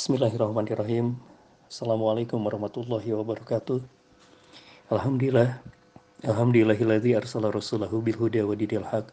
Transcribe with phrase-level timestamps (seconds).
[0.00, 1.12] Bismillahirrahmanirrahim.
[1.68, 3.84] Assalamualaikum warahmatullahi wabarakatuh.
[4.88, 5.60] Alhamdulillah.
[6.24, 9.12] Alhamdulillahilladzi arsala rasulahu bil huda wa dinil haq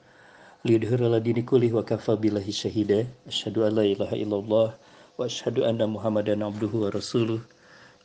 [0.63, 3.03] liyudhhira ala dini wa kafa billahi syahida.
[3.28, 4.79] Asyhadu an la ilaha illallah
[5.19, 7.44] wa asyhadu anna Muhammadan abduhu wa rasuluh.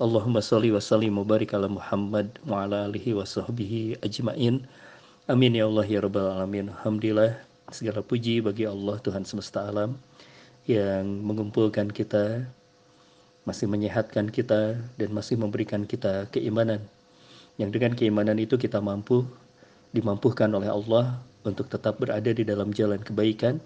[0.02, 4.66] Allahumma shalli wa sallim wa barik ala Muhammad wa ala alihi wa sahbihi ajmain.
[5.30, 6.74] Amin ya Allah ya rabbal alamin.
[6.74, 9.94] Alhamdulillah segala puji bagi Allah Tuhan semesta alam
[10.66, 12.50] yang mengumpulkan kita
[13.42, 16.78] masih menyehatkan kita dan masih memberikan kita keimanan.
[17.58, 19.26] Yang dengan keimanan itu kita mampu
[19.90, 23.58] dimampukan oleh Allah untuk tetap berada di dalam jalan kebaikan,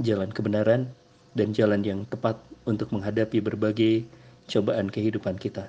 [0.00, 0.88] jalan kebenaran,
[1.36, 4.08] dan jalan yang tepat untuk menghadapi berbagai
[4.48, 5.68] cobaan kehidupan kita.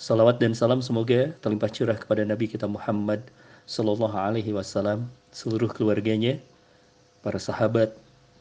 [0.00, 3.20] Salawat dan salam semoga terlimpah curah kepada Nabi kita Muhammad
[3.68, 6.40] Sallallahu Alaihi Wasallam, seluruh keluarganya,
[7.20, 7.92] para sahabat,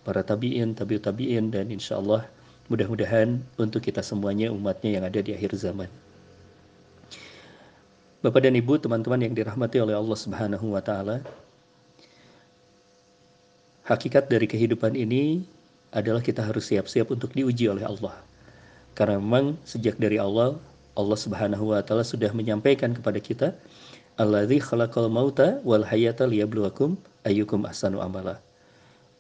[0.08, 2.24] para tabiin, tabiut tabiin, dan insya Allah
[2.68, 5.88] Mudah-mudahan untuk kita semuanya umatnya yang ada di akhir zaman.
[8.20, 11.24] Bapak dan Ibu, teman-teman yang dirahmati oleh Allah Subhanahu wa taala.
[13.88, 15.48] Hakikat dari kehidupan ini
[15.96, 18.20] adalah kita harus siap-siap untuk diuji oleh Allah.
[19.00, 20.60] Karena memang sejak dari awal
[21.00, 23.48] Allah Subhanahu wa taala sudah menyampaikan kepada kita,
[24.20, 28.44] "Alladzi khalaqal mauta wal hayata liyabluwakum ayyukum ahsanu amala."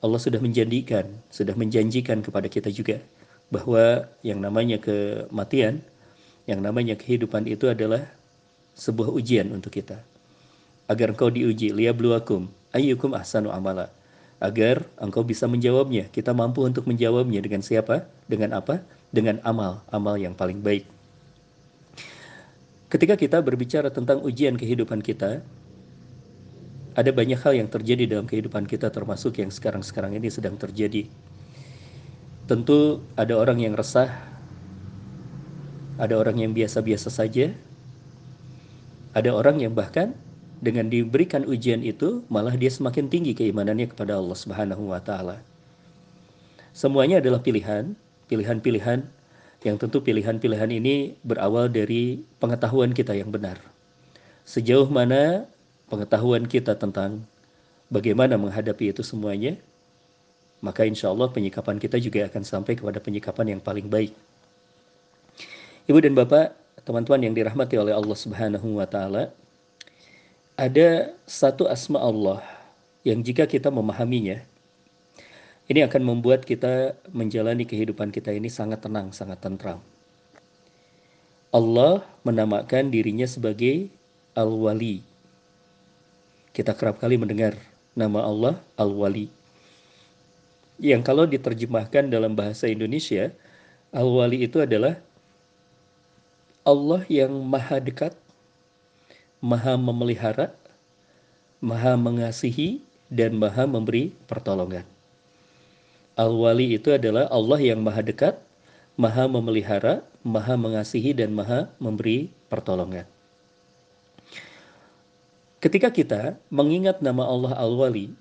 [0.03, 2.99] Allah sudah menjanjikan, sudah menjanjikan kepada kita juga
[3.47, 5.79] bahwa yang namanya kematian,
[6.47, 8.07] yang namanya kehidupan itu adalah
[8.75, 9.99] sebuah ujian untuk kita.
[10.87, 13.91] Agar engkau diuji, liyabluwakum ayyukum ahsanu amala.
[14.37, 16.07] Agar engkau bisa menjawabnya.
[16.13, 18.05] Kita mampu untuk menjawabnya dengan siapa?
[18.29, 18.79] Dengan apa?
[19.09, 20.85] Dengan amal, amal yang paling baik.
[22.87, 25.43] Ketika kita berbicara tentang ujian kehidupan kita,
[26.95, 31.05] ada banyak hal yang terjadi dalam kehidupan kita termasuk yang sekarang-sekarang ini sedang terjadi
[32.47, 34.07] Tentu ada orang yang resah,
[35.99, 37.51] ada orang yang biasa-biasa saja,
[39.11, 40.15] ada orang yang bahkan
[40.63, 45.43] dengan diberikan ujian itu malah dia semakin tinggi keimanannya kepada Allah Subhanahu wa taala.
[46.71, 47.99] Semuanya adalah pilihan,
[48.31, 49.03] pilihan-pilihan
[49.67, 53.59] yang tentu pilihan-pilihan ini berawal dari pengetahuan kita yang benar.
[54.47, 55.51] Sejauh mana
[55.91, 57.27] pengetahuan kita tentang
[57.91, 59.59] bagaimana menghadapi itu semuanya,
[60.59, 64.13] maka insya Allah penyikapan kita juga akan sampai kepada penyikapan yang paling baik.
[65.87, 69.29] Ibu dan Bapak, teman-teman yang dirahmati oleh Allah Subhanahu wa taala,
[70.57, 72.41] ada satu asma Allah
[73.05, 74.41] yang jika kita memahaminya,
[75.67, 79.79] ini akan membuat kita menjalani kehidupan kita ini sangat tenang, sangat tentram.
[81.53, 83.87] Allah menamakan dirinya sebagai
[84.35, 85.03] Al-Wali.
[86.51, 87.55] Kita kerap kali mendengar
[87.95, 89.37] nama Allah Al-Wali
[90.77, 93.33] yang kalau diterjemahkan dalam bahasa Indonesia,
[93.89, 95.01] Al-Wali itu adalah
[96.61, 98.13] Allah yang maha dekat,
[99.41, 100.53] maha memelihara,
[101.63, 104.83] maha mengasihi, dan maha memberi pertolongan.
[106.17, 108.35] Al-Wali itu adalah Allah yang maha dekat,
[108.99, 113.05] maha memelihara, maha mengasihi, dan maha memberi pertolongan.
[115.57, 118.13] Ketika kita mengingat nama Allah Al-Wali,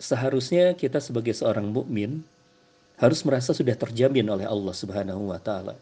[0.00, 2.24] seharusnya kita sebagai seorang mukmin
[2.96, 5.76] harus merasa sudah terjamin oleh Allah Subhanahu wa taala.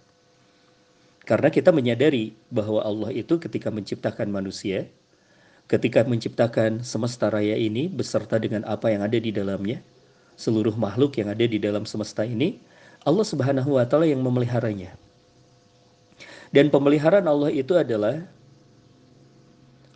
[1.22, 4.90] Karena kita menyadari bahwa Allah itu ketika menciptakan manusia,
[5.70, 9.78] ketika menciptakan semesta raya ini beserta dengan apa yang ada di dalamnya,
[10.34, 12.58] seluruh makhluk yang ada di dalam semesta ini,
[13.06, 14.98] Allah Subhanahu wa taala yang memeliharanya.
[16.48, 18.24] Dan pemeliharaan Allah itu adalah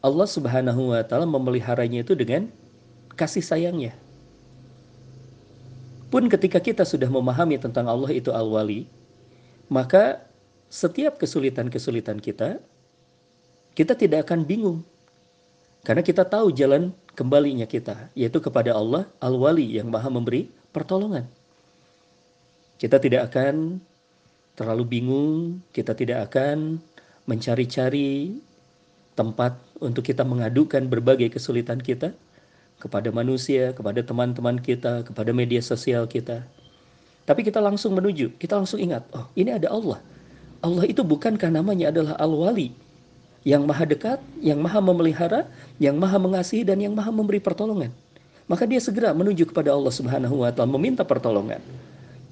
[0.05, 2.53] Allah Subhanahu wa taala memeliharanya itu dengan
[3.16, 3.97] kasih sayangnya.
[6.12, 8.84] Pun ketika kita sudah memahami tentang Allah itu Al-Wali,
[9.73, 10.21] maka
[10.69, 12.61] setiap kesulitan-kesulitan kita,
[13.73, 14.84] kita tidak akan bingung.
[15.81, 21.25] Karena kita tahu jalan kembalinya kita, yaitu kepada Allah Al-Wali yang maha memberi pertolongan.
[22.77, 23.81] Kita tidak akan
[24.53, 26.76] terlalu bingung, kita tidak akan
[27.25, 28.37] mencari-cari
[29.17, 32.12] tempat untuk kita mengadukan berbagai kesulitan kita,
[32.82, 36.43] kepada manusia, kepada teman-teman kita, kepada media sosial kita.
[37.23, 40.02] Tapi kita langsung menuju, kita langsung ingat, oh ini ada Allah.
[40.58, 42.75] Allah itu bukankah namanya adalah Al-Wali,
[43.46, 45.46] yang maha dekat, yang maha memelihara,
[45.79, 47.94] yang maha mengasihi, dan yang maha memberi pertolongan.
[48.50, 51.62] Maka dia segera menuju kepada Allah Subhanahu wa taala meminta pertolongan.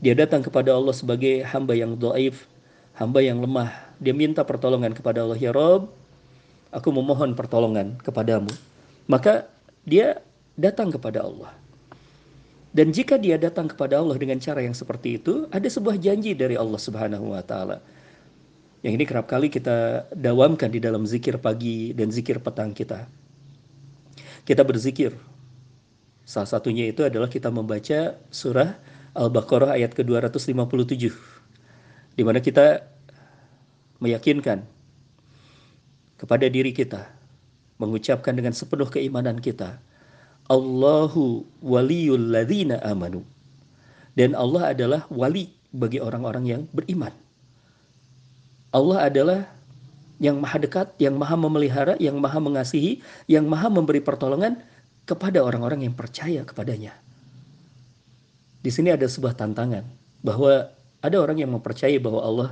[0.02, 2.50] Dia datang kepada Allah sebagai hamba yang doaif,
[2.98, 3.70] hamba yang lemah.
[4.02, 5.92] Dia minta pertolongan kepada Allah, ya Rob,
[6.74, 8.50] aku memohon pertolongan kepadamu.
[9.06, 9.46] Maka
[9.86, 10.22] dia
[10.60, 11.56] datang kepada Allah.
[12.70, 16.54] Dan jika dia datang kepada Allah dengan cara yang seperti itu, ada sebuah janji dari
[16.54, 17.82] Allah Subhanahu wa taala.
[18.86, 23.10] Yang ini kerap kali kita dawamkan di dalam zikir pagi dan zikir petang kita.
[24.46, 25.12] Kita berzikir.
[26.24, 28.78] Salah satunya itu adalah kita membaca surah
[29.18, 31.10] Al-Baqarah ayat ke-257.
[32.14, 32.86] Di mana kita
[33.98, 34.62] meyakinkan
[36.16, 37.10] kepada diri kita,
[37.82, 39.82] mengucapkan dengan sepenuh keimanan kita,
[40.50, 43.22] Allahu waliyul ladzina amanu.
[44.18, 47.14] Dan Allah adalah wali bagi orang-orang yang beriman.
[48.74, 49.40] Allah adalah
[50.18, 53.00] yang maha dekat, yang maha memelihara, yang maha mengasihi,
[53.30, 54.58] yang maha memberi pertolongan
[55.06, 56.92] kepada orang-orang yang percaya kepadanya.
[58.60, 59.86] Di sini ada sebuah tantangan
[60.20, 60.68] bahwa
[61.00, 62.48] ada orang yang mempercayai bahwa Allah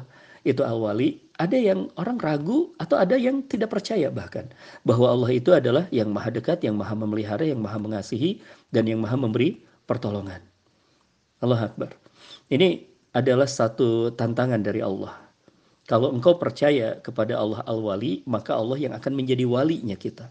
[0.48, 4.48] itu al-wali, ada yang orang ragu atau ada yang tidak percaya bahkan
[4.82, 8.40] bahwa Allah itu adalah yang maha dekat, yang maha memelihara, yang maha mengasihi
[8.72, 10.40] dan yang maha memberi pertolongan.
[11.38, 11.94] Allah Akbar.
[12.50, 12.82] Ini
[13.14, 15.14] adalah satu tantangan dari Allah.
[15.88, 20.28] Kalau engkau percaya kepada Allah Al-Wali, maka Allah yang akan menjadi walinya kita.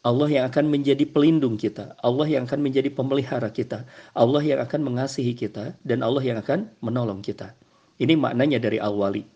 [0.00, 3.84] Allah yang akan menjadi pelindung kita, Allah yang akan menjadi pemelihara kita,
[4.14, 7.52] Allah yang akan mengasihi kita, dan Allah yang akan menolong kita.
[7.98, 9.26] Ini maknanya dari al-wali.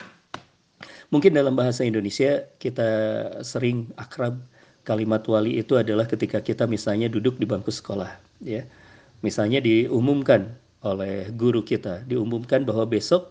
[1.13, 2.89] Mungkin dalam bahasa Indonesia kita
[3.45, 4.41] sering akrab
[4.89, 8.09] kalimat wali itu adalah ketika kita misalnya duduk di bangku sekolah,
[8.43, 8.65] ya.
[9.23, 10.51] Misalnya diumumkan
[10.83, 13.31] oleh guru kita, diumumkan bahwa besok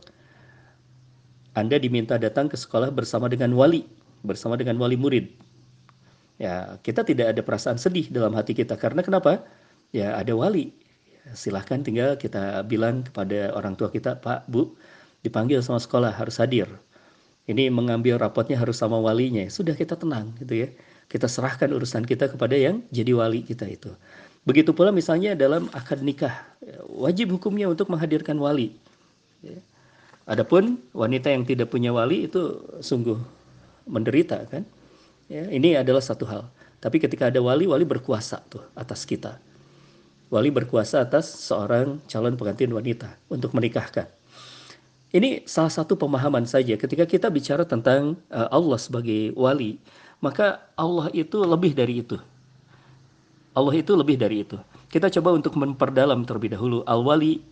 [1.51, 3.83] Anda diminta datang ke sekolah bersama dengan wali,
[4.23, 5.27] bersama dengan wali murid.
[6.39, 9.43] Ya, kita tidak ada perasaan sedih dalam hati kita karena kenapa?
[9.91, 10.71] Ya, ada wali.
[11.35, 14.73] Silahkan tinggal kita bilang kepada orang tua kita, Pak, Bu,
[15.21, 16.67] dipanggil sama sekolah harus hadir.
[17.49, 19.41] Ini mengambil rapotnya harus sama walinya.
[19.49, 20.69] Sudah kita tenang gitu ya.
[21.09, 23.91] Kita serahkan urusan kita kepada yang jadi wali kita itu.
[24.41, 26.33] Begitu pula misalnya dalam akad nikah,
[26.89, 28.73] wajib hukumnya untuk menghadirkan wali.
[29.45, 29.57] Ya.
[30.25, 33.17] Adapun wanita yang tidak punya wali itu sungguh
[33.89, 34.63] menderita kan.
[35.27, 36.47] Ya, ini adalah satu hal.
[36.81, 39.37] Tapi ketika ada wali, wali berkuasa tuh atas kita.
[40.31, 44.07] Wali berkuasa atas seorang calon pengantin wanita untuk menikahkan.
[45.11, 49.75] Ini salah satu pemahaman saja ketika kita bicara tentang uh, Allah sebagai wali,
[50.23, 52.15] maka Allah itu lebih dari itu.
[53.51, 54.55] Allah itu lebih dari itu.
[54.87, 56.87] Kita coba untuk memperdalam terlebih dahulu.
[56.87, 57.43] Al-wali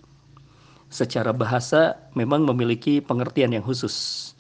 [0.88, 4.32] secara bahasa memang memiliki pengertian yang khusus.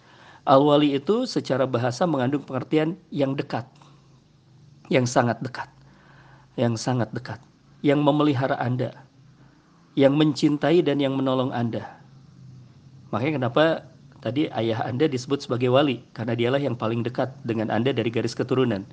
[0.47, 3.67] Al-wali itu secara bahasa mengandung pengertian yang dekat.
[4.87, 5.67] Yang sangat dekat.
[6.55, 7.43] Yang sangat dekat.
[7.83, 8.95] Yang memelihara Anda.
[9.99, 11.98] Yang mencintai dan yang menolong Anda
[13.09, 13.63] Makanya kenapa
[14.21, 18.37] tadi ayah Anda disebut sebagai wali karena dialah yang paling dekat dengan Anda dari garis
[18.37, 18.85] keturunan.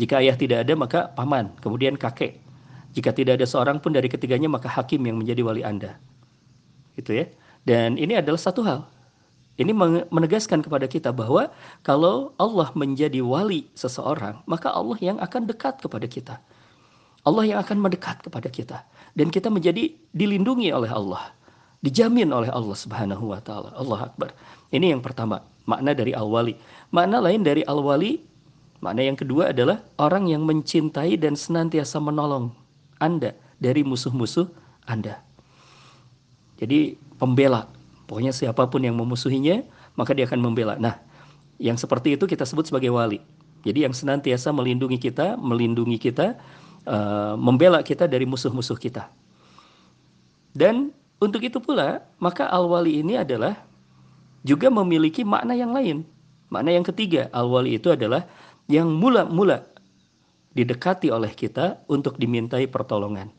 [0.00, 2.40] Jika ayah tidak ada maka paman, kemudian kakek.
[2.92, 5.96] Jika tidak ada seorang pun dari ketiganya maka hakim yang menjadi wali Anda.
[6.96, 7.26] Gitu ya.
[7.64, 8.84] Dan ini adalah satu hal.
[9.60, 9.70] Ini
[10.08, 11.52] menegaskan kepada kita bahwa
[11.84, 16.40] kalau Allah menjadi wali seseorang, maka Allah yang akan dekat kepada kita.
[17.22, 18.82] Allah yang akan mendekat kepada kita
[19.14, 21.30] dan kita menjadi dilindungi oleh Allah
[21.82, 23.74] dijamin oleh Allah Subhanahu wa taala.
[23.74, 24.30] Allah Akbar.
[24.70, 26.54] Ini yang pertama, makna dari al-wali.
[26.94, 28.22] Makna lain dari al-wali,
[28.80, 32.54] makna yang kedua adalah orang yang mencintai dan senantiasa menolong
[33.02, 34.48] Anda dari musuh-musuh
[34.86, 35.20] Anda.
[36.62, 37.66] Jadi pembela.
[38.06, 39.66] Pokoknya siapa pun yang memusuhinya,
[39.98, 40.78] maka dia akan membela.
[40.78, 41.02] Nah,
[41.58, 43.18] yang seperti itu kita sebut sebagai wali.
[43.62, 46.34] Jadi yang senantiasa melindungi kita, melindungi kita,
[46.86, 49.06] uh, membela kita dari musuh-musuh kita.
[50.52, 50.90] Dan
[51.22, 53.54] untuk itu pula, maka al-wali ini adalah
[54.42, 56.02] juga memiliki makna yang lain.
[56.50, 58.26] Makna yang ketiga, al-wali itu adalah
[58.66, 59.62] yang mula-mula
[60.58, 63.30] didekati oleh kita untuk dimintai pertolongan.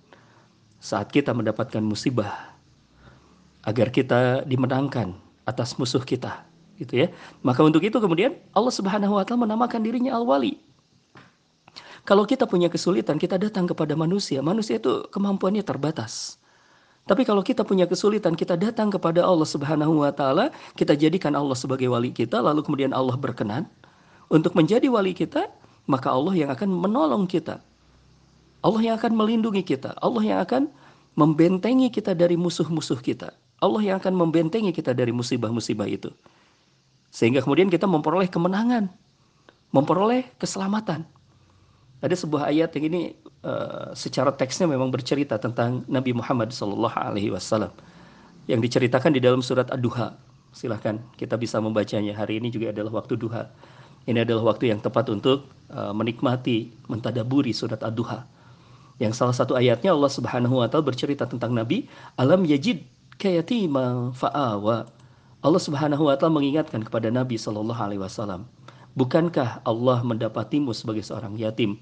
[0.80, 2.56] Saat kita mendapatkan musibah,
[3.68, 6.48] agar kita dimenangkan atas musuh kita,
[6.80, 7.08] gitu ya.
[7.44, 10.60] Maka untuk itu kemudian Allah Subhanahu wa taala menamakan dirinya Al-Wali.
[12.04, 14.44] Kalau kita punya kesulitan, kita datang kepada manusia.
[14.44, 16.36] Manusia itu kemampuannya terbatas.
[17.04, 21.56] Tapi kalau kita punya kesulitan, kita datang kepada Allah Subhanahu wa taala, kita jadikan Allah
[21.56, 23.68] sebagai wali kita, lalu kemudian Allah berkenan
[24.32, 25.52] untuk menjadi wali kita,
[25.84, 27.60] maka Allah yang akan menolong kita.
[28.64, 30.72] Allah yang akan melindungi kita, Allah yang akan
[31.20, 33.36] membentengi kita dari musuh-musuh kita.
[33.60, 36.12] Allah yang akan membentengi kita dari musibah-musibah itu.
[37.12, 38.88] Sehingga kemudian kita memperoleh kemenangan,
[39.76, 41.04] memperoleh keselamatan.
[42.04, 43.02] Ada sebuah ayat yang ini
[43.44, 47.72] uh, secara teksnya memang bercerita tentang Nabi Muhammad Sallallahu Alaihi Wasallam
[48.50, 50.16] yang diceritakan di dalam surat Ad-Duha.
[50.52, 52.14] Silahkan kita bisa membacanya.
[52.16, 53.50] Hari ini juga adalah waktu duha.
[54.04, 58.28] Ini adalah waktu yang tepat untuk uh, menikmati, mentadaburi surat Ad-Duha.
[59.02, 62.86] Yang salah satu ayatnya Allah Subhanahu wa taala bercerita tentang Nabi, alam yajid
[63.18, 64.86] kayatima fa'awa.
[65.44, 68.46] Allah Subhanahu wa taala mengingatkan kepada Nabi sallallahu alaihi wasallam,
[68.94, 71.82] bukankah Allah mendapatimu sebagai seorang yatim?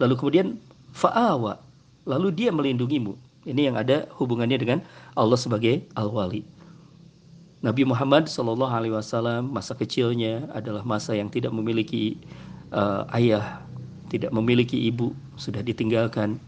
[0.00, 0.56] Lalu kemudian
[0.96, 1.60] fa'awa,
[2.08, 3.14] lalu dia melindungimu.
[3.44, 4.78] Ini yang ada hubungannya dengan
[5.16, 6.44] Allah sebagai al-wali.
[7.60, 12.16] Nabi Muhammad Shallallahu Alaihi Wasallam masa kecilnya adalah masa yang tidak memiliki
[12.72, 13.60] uh, ayah,
[14.08, 16.40] tidak memiliki ibu, sudah ditinggalkan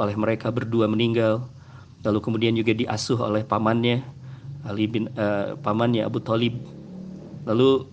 [0.00, 1.44] oleh mereka berdua meninggal.
[2.04, 4.00] Lalu kemudian juga diasuh oleh pamannya
[4.64, 6.56] Ali bin uh, pamannya Abu Talib.
[7.44, 7.84] Lalu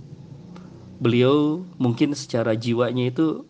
[1.04, 3.44] beliau mungkin secara jiwanya itu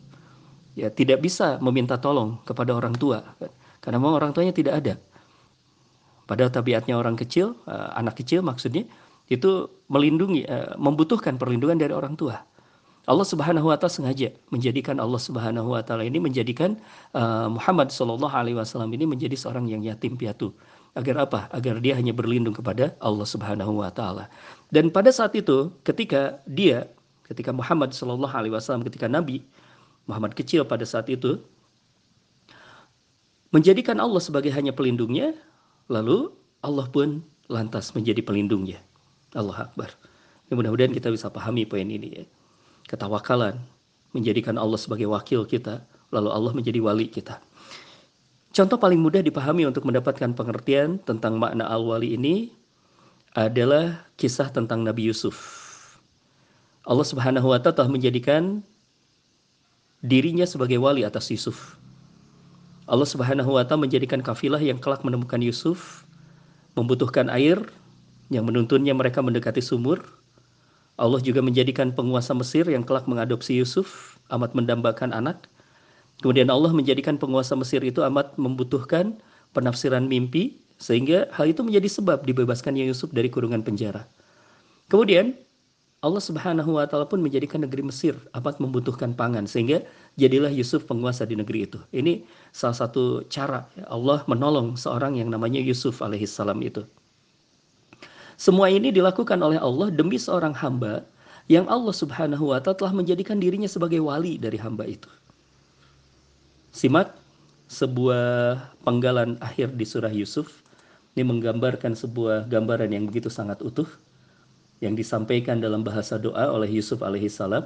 [0.77, 3.23] ya tidak bisa meminta tolong kepada orang tua
[3.81, 4.93] karena memang orang tuanya tidak ada.
[6.29, 8.87] Pada tabiatnya orang kecil, uh, anak kecil maksudnya
[9.27, 12.45] itu melindungi, uh, membutuhkan perlindungan dari orang tua.
[13.09, 16.77] Allah Subhanahu wa taala sengaja menjadikan Allah Subhanahu wa taala ini menjadikan
[17.17, 20.53] uh, Muhammad sallallahu alaihi wasallam ini menjadi seorang yang yatim piatu.
[20.93, 21.49] Agar apa?
[21.49, 24.29] Agar dia hanya berlindung kepada Allah Subhanahu wa taala.
[24.69, 26.85] Dan pada saat itu ketika dia
[27.25, 29.41] ketika Muhammad sallallahu alaihi wasallam ketika Nabi
[30.09, 31.41] Muhammad kecil pada saat itu
[33.51, 35.35] menjadikan Allah sebagai hanya pelindungnya,
[35.91, 36.31] lalu
[36.63, 38.79] Allah pun lantas menjadi pelindungnya.
[39.35, 39.91] Allah Akbar.
[40.47, 42.25] Ya, mudah-mudahan kita bisa pahami poin ini ya.
[42.87, 43.59] Ketawakalan
[44.11, 47.39] menjadikan Allah sebagai wakil kita, lalu Allah menjadi wali kita.
[48.51, 52.51] Contoh paling mudah dipahami untuk mendapatkan pengertian tentang makna al-wali ini
[53.31, 55.39] adalah kisah tentang Nabi Yusuf.
[56.83, 58.59] Allah Subhanahu wa taala telah menjadikan
[60.01, 61.77] dirinya sebagai wali atas Yusuf.
[62.89, 66.03] Allah Subhanahu wa taala menjadikan kafilah yang kelak menemukan Yusuf
[66.75, 67.59] membutuhkan air
[68.31, 70.01] yang menuntunnya mereka mendekati sumur.
[70.99, 75.49] Allah juga menjadikan penguasa Mesir yang kelak mengadopsi Yusuf, amat mendambakan anak.
[76.21, 79.17] Kemudian Allah menjadikan penguasa Mesir itu amat membutuhkan
[79.51, 84.05] penafsiran mimpi, sehingga hal itu menjadi sebab dibebaskannya Yusuf dari kurungan penjara.
[84.87, 85.33] Kemudian
[86.01, 89.85] Allah Subhanahu wa taala pun menjadikan negeri Mesir amat membutuhkan pangan sehingga
[90.17, 91.77] jadilah Yusuf penguasa di negeri itu.
[91.93, 96.81] Ini salah satu cara Allah menolong seorang yang namanya Yusuf alaihissalam itu.
[98.33, 101.05] Semua ini dilakukan oleh Allah demi seorang hamba
[101.45, 105.09] yang Allah Subhanahu wa taala telah menjadikan dirinya sebagai wali dari hamba itu.
[106.73, 107.13] Simak
[107.69, 110.65] sebuah penggalan akhir di surah Yusuf.
[111.13, 113.85] Ini menggambarkan sebuah gambaran yang begitu sangat utuh
[114.81, 117.63] yang disampaikan dalam bahasa doa oleh Yusuf alaihissalam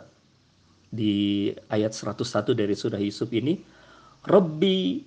[0.91, 3.57] di ayat 101 dari surah Yusuf ini.
[4.27, 4.99] Rabbi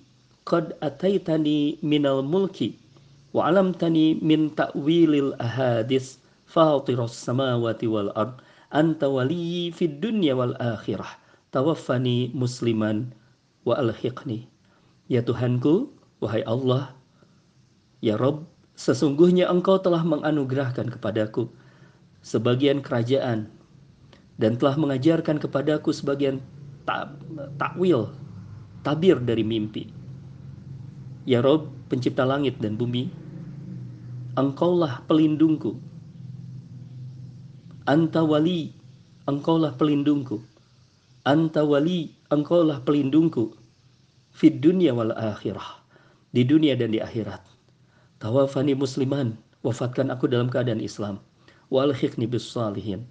[0.48, 2.80] qad ataitani minal mulki
[3.36, 6.16] wa tani min ta'wilil ahadis
[6.48, 8.40] fatiras samawati wal ard
[8.72, 11.20] anta waliyyi fid dunya wal akhirah
[11.52, 13.12] tawaffani musliman
[13.68, 14.48] wa alhiqni
[15.12, 15.92] ya Tuhanku
[16.24, 16.96] wahai Allah
[18.00, 18.48] ya Rob
[18.80, 21.52] sesungguhnya engkau telah menganugerahkan kepadaku
[22.22, 23.50] sebagian kerajaan
[24.38, 26.38] dan telah mengajarkan kepadaku sebagian
[27.58, 28.10] takwil
[28.82, 29.98] tabir dari mimpi
[31.28, 33.12] Ya Rob, pencipta langit dan bumi,
[34.32, 35.76] Engkaulah pelindungku.
[37.84, 38.72] Anta wali,
[39.28, 40.40] Engkaulah pelindungku.
[41.28, 43.52] Anta wali, Engkaulah pelindungku.
[44.32, 45.84] Fid dunia wal akhirah.
[46.32, 47.44] Di dunia dan di akhirat.
[48.24, 51.20] Tawafani musliman, wafatkan aku dalam keadaan Islam.
[51.68, 51.92] Wal
[52.28, 53.04] bis salihin.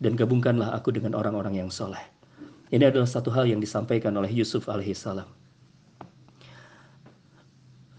[0.00, 2.00] Dan gabungkanlah aku dengan orang-orang yang soleh.
[2.70, 5.26] Ini adalah satu hal yang disampaikan oleh Yusuf alaihissalam.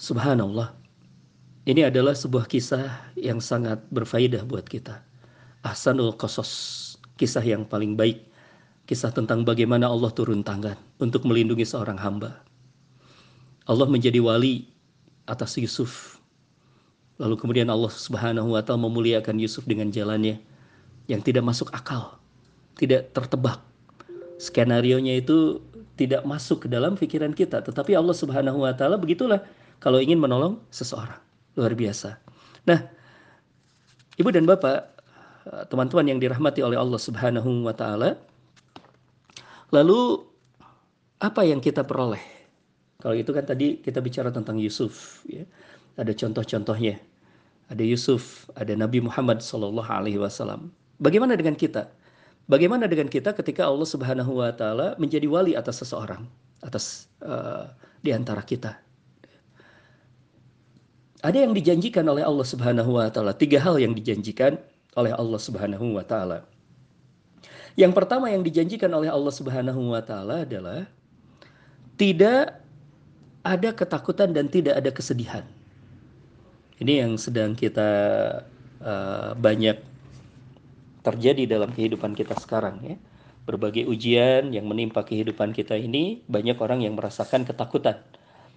[0.01, 0.73] Subhanallah.
[1.67, 4.97] Ini adalah sebuah kisah yang sangat berfaedah buat kita.
[5.61, 8.25] Ahsanul Qasas, kisah yang paling baik.
[8.89, 12.41] Kisah tentang bagaimana Allah turun tangan untuk melindungi seorang hamba.
[13.69, 14.71] Allah menjadi wali
[15.29, 16.20] atas Yusuf.
[17.21, 20.41] Lalu kemudian Allah Subhanahu wa taala memuliakan Yusuf dengan jalannya
[21.05, 22.17] yang tidak masuk akal,
[22.81, 23.61] tidak tertebak.
[24.41, 25.61] Skenario-nya itu
[26.01, 29.45] tidak masuk ke dalam pikiran kita, tetapi Allah Subhanahu wa taala begitulah
[29.77, 31.21] kalau ingin menolong seseorang.
[31.53, 32.17] Luar biasa.
[32.65, 32.89] Nah,
[34.17, 34.97] Ibu dan Bapak,
[35.69, 38.17] teman-teman yang dirahmati oleh Allah Subhanahu wa taala,
[39.69, 40.25] lalu
[41.21, 42.23] apa yang kita peroleh?
[42.97, 45.45] Kalau itu kan tadi kita bicara tentang Yusuf, ya.
[45.99, 47.10] Ada contoh-contohnya.
[47.71, 50.75] Ada Yusuf, ada Nabi Muhammad Sallallahu Alaihi Wasallam.
[50.99, 51.87] Bagaimana dengan kita?
[52.51, 56.27] Bagaimana dengan kita ketika Allah Subhanahu Wa Taala menjadi wali atas seseorang,
[56.67, 57.71] atas uh,
[58.03, 58.75] di antara kita?
[61.21, 63.37] Ada yang dijanjikan oleh Allah Subhanahu wa taala.
[63.37, 64.57] Tiga hal yang dijanjikan
[64.97, 66.49] oleh Allah Subhanahu wa taala.
[67.77, 70.89] Yang pertama yang dijanjikan oleh Allah Subhanahu wa taala adalah
[72.01, 72.57] tidak
[73.45, 75.45] ada ketakutan dan tidak ada kesedihan.
[76.81, 77.89] Ini yang sedang kita
[78.81, 79.77] uh, banyak
[81.05, 82.97] terjadi dalam kehidupan kita sekarang ya.
[83.45, 88.01] Berbagai ujian yang menimpa kehidupan kita ini banyak orang yang merasakan ketakutan.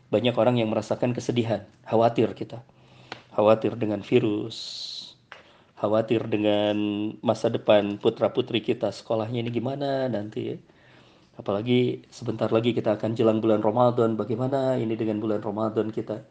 [0.09, 2.65] Banyak orang yang merasakan kesedihan, khawatir kita.
[3.33, 4.57] Khawatir dengan virus,
[5.81, 6.77] khawatir dengan
[7.21, 10.57] masa depan putra-putri kita sekolahnya ini gimana nanti ya
[11.35, 14.15] Apalagi sebentar lagi kita akan jelang bulan Ramadan.
[14.15, 16.23] Bagaimana ini dengan bulan Ramadan kita?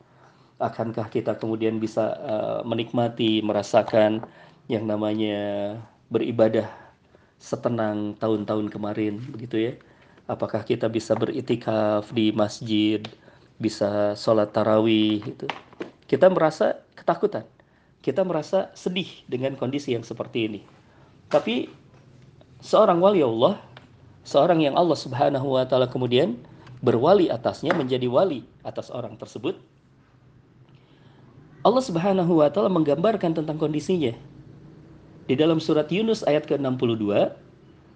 [0.64, 4.24] Akankah kita kemudian bisa uh, menikmati, merasakan
[4.72, 5.76] yang namanya
[6.08, 6.72] beribadah
[7.36, 9.74] setenang tahun-tahun kemarin, begitu ya?
[10.32, 13.04] Apakah kita bisa beritikaf di masjid,
[13.60, 15.46] bisa sholat tarawih, itu?
[16.08, 17.44] Kita merasa ketakutan,
[18.00, 20.62] kita merasa sedih dengan kondisi yang seperti ini.
[21.28, 21.68] Tapi
[22.64, 23.60] seorang wali Allah
[24.24, 26.40] seorang yang Allah Subhanahu wa taala kemudian
[26.80, 29.60] berwali atasnya menjadi wali atas orang tersebut
[31.64, 34.12] Allah Subhanahu wa taala menggambarkan tentang kondisinya.
[35.32, 37.32] Di dalam surat Yunus ayat ke-62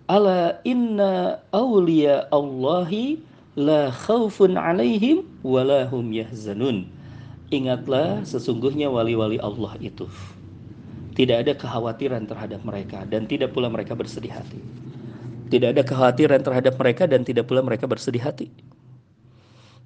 [0.08, 3.20] ala inna awliya Allahi
[3.60, 6.88] la khaufun alaihim walahum yahzanun.
[7.52, 10.08] Ingatlah sesungguhnya wali-wali Allah itu.
[11.20, 14.64] Tidak ada kekhawatiran terhadap mereka dan tidak pula mereka bersedih hati.
[15.52, 18.48] Tidak ada kekhawatiran terhadap mereka dan tidak pula mereka bersedih hati.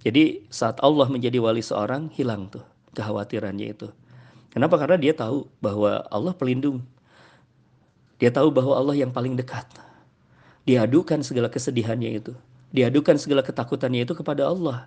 [0.05, 3.87] Jadi saat Allah menjadi wali seorang hilang tuh kekhawatirannya itu.
[4.51, 4.75] Kenapa?
[4.75, 6.83] Karena dia tahu bahwa Allah pelindung.
[8.19, 9.65] Dia tahu bahwa Allah yang paling dekat.
[10.67, 12.33] Diadukan segala kesedihannya itu.
[12.69, 14.85] Diadukan segala ketakutannya itu kepada Allah.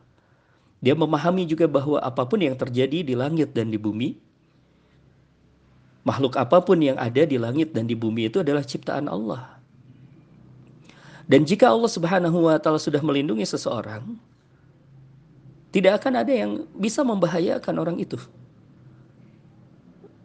[0.84, 4.20] Dia memahami juga bahwa apa pun yang terjadi di langit dan di bumi,
[6.04, 9.56] makhluk apa pun yang ada di langit dan di bumi itu adalah ciptaan Allah.
[11.25, 14.04] Dan jika Allah Subhanahu wa taala sudah melindungi seseorang,
[15.75, 18.14] tidak akan ada yang bisa membahayakan orang itu.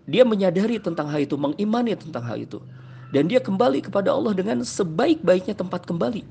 [0.06, 2.62] Dia menyadari tentang hal itu, mengimani tentang hal itu.
[3.10, 6.22] Dan dia kembali kepada Allah dengan sebaik-baiknya tempat kembali.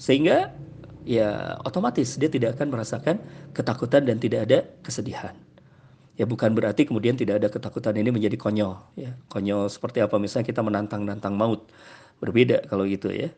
[0.00, 0.56] Sehingga
[1.04, 3.20] ya otomatis dia tidak akan merasakan
[3.52, 5.36] ketakutan dan tidak ada kesedihan.
[6.16, 8.80] Ya bukan berarti kemudian tidak ada ketakutan ini menjadi konyol.
[8.96, 11.68] Ya, konyol seperti apa misalnya kita menantang-nantang maut.
[12.24, 13.28] Berbeda kalau gitu ya.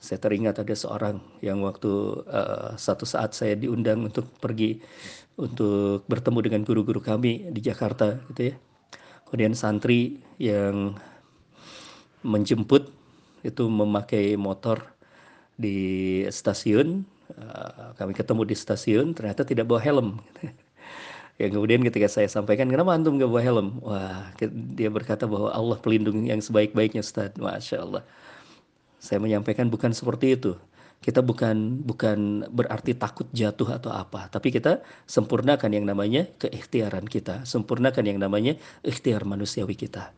[0.00, 4.80] Saya teringat ada seorang yang waktu uh, satu saat saya diundang untuk pergi
[5.36, 8.54] untuk bertemu dengan guru-guru kami di Jakarta gitu ya.
[9.28, 10.96] Kemudian santri yang
[12.24, 12.88] menjemput
[13.44, 14.84] itu memakai motor
[15.60, 17.04] di stasiun.
[17.30, 20.18] Uh, kami ketemu di stasiun ternyata tidak bawa helm.
[21.40, 23.68] yang kemudian ketika saya sampaikan kenapa antum gak bawa helm?
[23.84, 24.32] Wah
[24.74, 27.36] dia berkata bahwa Allah pelindung yang sebaik-baiknya Ustaz.
[27.36, 28.02] Masya Allah.
[29.00, 30.52] Saya menyampaikan bukan seperti itu.
[31.00, 37.48] Kita bukan bukan berarti takut jatuh atau apa, tapi kita sempurnakan yang namanya keikhtiaran kita,
[37.48, 40.12] sempurnakan yang namanya ikhtiar manusiawi kita.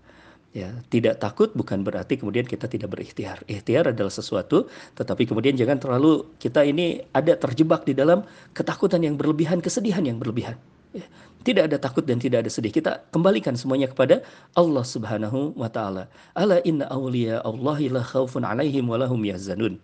[0.53, 3.47] Ya, tidak takut bukan berarti kemudian kita tidak berikhtiar.
[3.47, 4.67] Ikhtiar adalah sesuatu,
[4.99, 10.19] tetapi kemudian jangan terlalu kita ini ada terjebak di dalam ketakutan yang berlebihan, kesedihan yang
[10.19, 10.59] berlebihan.
[10.93, 11.09] Ya,
[11.43, 12.71] tidak ada takut dan tidak ada sedih.
[12.71, 14.23] Kita kembalikan semuanya kepada
[14.55, 16.11] Allah Subhanahu wa taala.
[16.35, 19.79] Ala inna awliya Allahi la khaufun alaihim wa lahum yahzanun.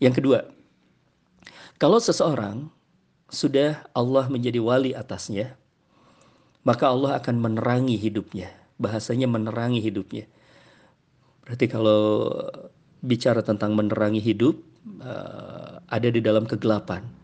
[0.00, 0.38] Yang kedua,
[1.80, 2.68] kalau seseorang
[3.32, 5.56] sudah Allah menjadi wali atasnya,
[6.64, 8.52] maka Allah akan menerangi hidupnya.
[8.76, 10.28] Bahasanya menerangi hidupnya.
[11.48, 12.28] Berarti kalau
[13.00, 14.60] bicara tentang menerangi hidup,
[15.00, 17.15] uh, ada di dalam kegelapan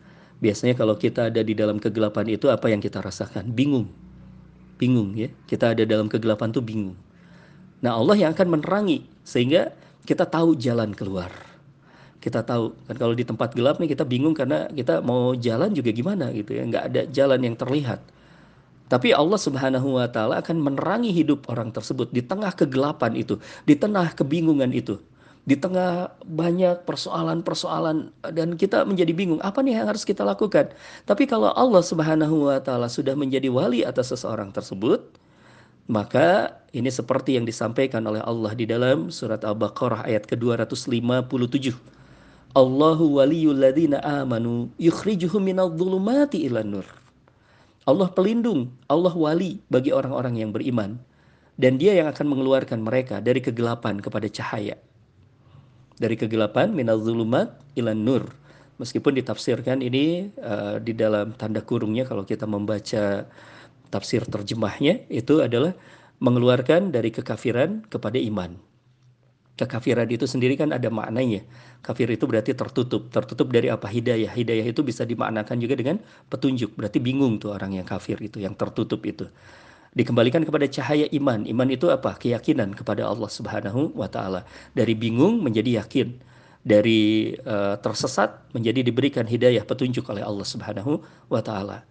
[0.43, 3.47] Biasanya kalau kita ada di dalam kegelapan itu apa yang kita rasakan?
[3.55, 3.87] Bingung.
[4.75, 5.31] Bingung ya.
[5.47, 6.99] Kita ada dalam kegelapan tuh bingung.
[7.79, 9.71] Nah, Allah yang akan menerangi sehingga
[10.03, 11.31] kita tahu jalan keluar.
[12.19, 15.91] Kita tahu kan kalau di tempat gelap nih kita bingung karena kita mau jalan juga
[15.91, 17.99] gimana gitu ya, nggak ada jalan yang terlihat.
[18.87, 23.75] Tapi Allah Subhanahu wa taala akan menerangi hidup orang tersebut di tengah kegelapan itu, di
[23.75, 25.03] tengah kebingungan itu
[25.43, 30.71] di tengah banyak persoalan-persoalan dan kita menjadi bingung apa nih yang harus kita lakukan.
[31.03, 35.03] Tapi kalau Allah Subhanahu wa taala sudah menjadi wali atas seseorang tersebut,
[35.91, 41.75] maka ini seperti yang disampaikan oleh Allah di dalam surat Al-Baqarah ayat ke-257.
[42.55, 46.87] Allahu waliyul ladzina amanu yukhrijuhum minadh-dhulumati ilan nur.
[47.83, 50.95] Allah pelindung, Allah wali bagi orang-orang yang beriman
[51.59, 54.79] dan dia yang akan mengeluarkan mereka dari kegelapan kepada cahaya
[55.97, 58.23] dari kegelapan minal zulumat ilan nur.
[58.81, 63.29] Meskipun ditafsirkan ini uh, di dalam tanda kurungnya kalau kita membaca
[63.93, 65.77] tafsir terjemahnya itu adalah
[66.17, 68.57] mengeluarkan dari kekafiran kepada iman.
[69.53, 71.45] Kekafiran itu sendiri kan ada maknanya.
[71.85, 73.13] Kafir itu berarti tertutup.
[73.13, 73.85] Tertutup dari apa?
[73.85, 74.33] Hidayah.
[74.33, 76.73] Hidayah itu bisa dimaknakan juga dengan petunjuk.
[76.73, 79.29] Berarti bingung tuh orang yang kafir itu, yang tertutup itu.
[79.93, 81.45] Dikembalikan kepada cahaya iman.
[81.45, 82.17] Iman itu apa?
[82.17, 84.41] Keyakinan kepada Allah Subhanahu wa taala.
[84.73, 86.17] Dari bingung menjadi yakin.
[86.63, 91.85] Dari uh, tersesat menjadi diberikan hidayah petunjuk oleh Allah Subhanahu wa taala.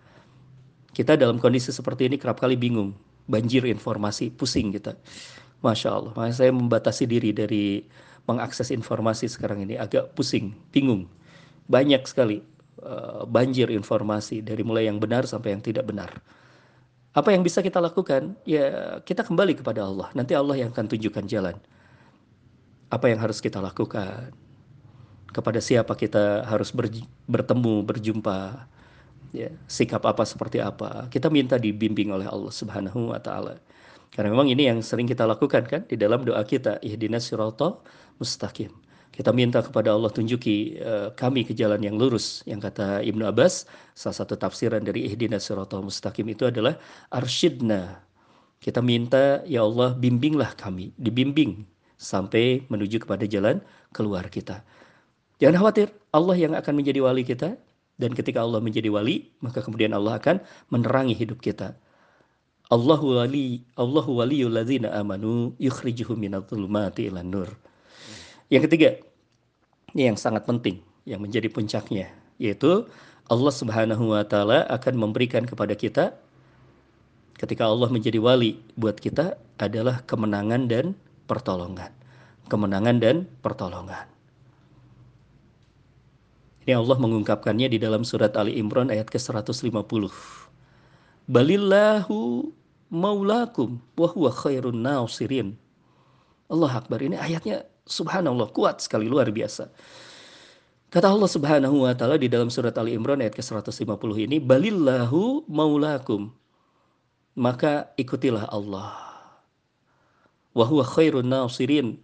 [0.93, 2.93] Kita dalam kondisi seperti ini kerap kali bingung,
[3.25, 4.93] banjir informasi, pusing kita.
[5.65, 6.13] Masya Allah.
[6.13, 7.87] Makanya saya membatasi diri dari
[8.27, 11.07] mengakses informasi sekarang ini agak pusing, bingung.
[11.71, 12.43] Banyak sekali
[12.83, 16.11] uh, banjir informasi dari mulai yang benar sampai yang tidak benar.
[17.13, 18.33] Apa yang bisa kita lakukan?
[18.49, 20.09] Ya kita kembali kepada Allah.
[20.17, 21.57] Nanti Allah yang akan tunjukkan jalan.
[22.89, 24.33] Apa yang harus kita lakukan?
[25.33, 26.89] Kepada siapa kita harus ber,
[27.29, 28.69] bertemu, berjumpa?
[29.33, 31.09] Ya, sikap apa seperti apa?
[31.09, 33.57] Kita minta dibimbing oleh Allah Subhanahu wa taala.
[34.13, 37.81] Karena memang ini yang sering kita lakukan kan di dalam doa kita, ihdinas siratal
[38.21, 38.69] mustaqim.
[39.13, 42.41] Kita minta kepada Allah tunjuki uh, kami ke jalan yang lurus.
[42.49, 46.81] Yang kata Ibnu Abbas, salah satu tafsiran dari ihdinas siratal mustaqim itu adalah
[47.13, 48.01] arsyidna.
[48.57, 51.69] Kita minta ya Allah bimbinglah kami, dibimbing
[52.01, 53.61] sampai menuju kepada jalan
[53.93, 54.65] keluar kita.
[55.45, 57.59] Jangan khawatir, Allah yang akan menjadi wali kita
[58.01, 60.41] dan ketika Allah menjadi wali, maka kemudian Allah akan
[60.73, 61.77] menerangi hidup kita.
[62.73, 67.49] Allahu wali Allahu waliyul ladzina amanu yukhrijuhum minadh-dhulumati ilan nur.
[68.53, 69.01] Yang ketiga,
[69.97, 72.85] ini yang sangat penting yang menjadi puncaknya yaitu
[73.33, 76.13] Allah Subhanahu wa taala akan memberikan kepada kita
[77.41, 80.93] ketika Allah menjadi wali buat kita adalah kemenangan dan
[81.25, 81.97] pertolongan.
[82.53, 84.05] Kemenangan dan pertolongan.
[86.69, 90.13] Ini Allah mengungkapkannya di dalam surat Ali Imran ayat ke-150.
[91.27, 92.53] Balillahu
[92.93, 95.57] maulakum wa huwa khairun nasirin.
[96.53, 97.01] Allah Akbar.
[97.03, 99.71] Ini ayatnya subhanallah kuat sekali luar biasa.
[100.93, 106.29] Kata Allah Subhanahu wa taala di dalam surat Ali Imran ayat ke-150 ini, "Balillahu maulakum."
[107.33, 108.93] Maka ikutilah Allah.
[110.53, 111.97] Wa huwa khairun nasirin.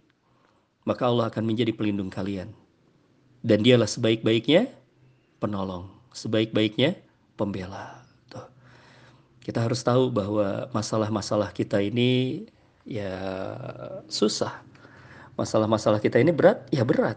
[0.89, 2.49] Maka Allah akan menjadi pelindung kalian.
[3.45, 4.73] Dan dialah sebaik-baiknya
[5.37, 5.85] penolong,
[6.17, 6.97] sebaik-baiknya
[7.37, 7.99] pembela.
[9.49, 12.45] Kita harus tahu bahwa masalah-masalah kita ini
[12.85, 13.17] ya
[14.05, 14.61] susah.
[15.39, 17.15] Masalah-masalah kita ini berat, ya berat.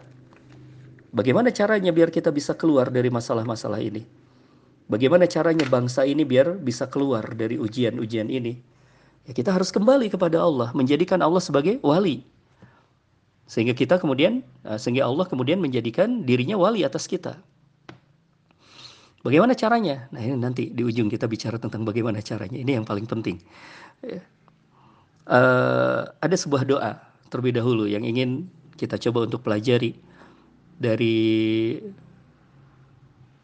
[1.11, 4.07] Bagaimana caranya biar kita bisa keluar dari masalah-masalah ini?
[4.87, 8.63] Bagaimana caranya bangsa ini biar bisa keluar dari ujian-ujian ini?
[9.27, 12.23] Ya kita harus kembali kepada Allah, menjadikan Allah sebagai wali.
[13.43, 17.35] Sehingga kita kemudian, eh, sehingga Allah kemudian menjadikan dirinya wali atas kita.
[19.23, 20.07] Bagaimana caranya?
[20.15, 22.59] Nah ini nanti di ujung kita bicara tentang bagaimana caranya.
[22.59, 23.39] Ini yang paling penting.
[25.23, 28.45] Uh, ada sebuah doa terlebih dahulu yang ingin
[28.77, 29.97] kita coba untuk pelajari
[30.77, 31.17] dari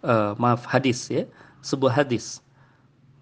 [0.05, 1.25] uh, maaf hadis ya
[1.65, 2.45] sebuah hadis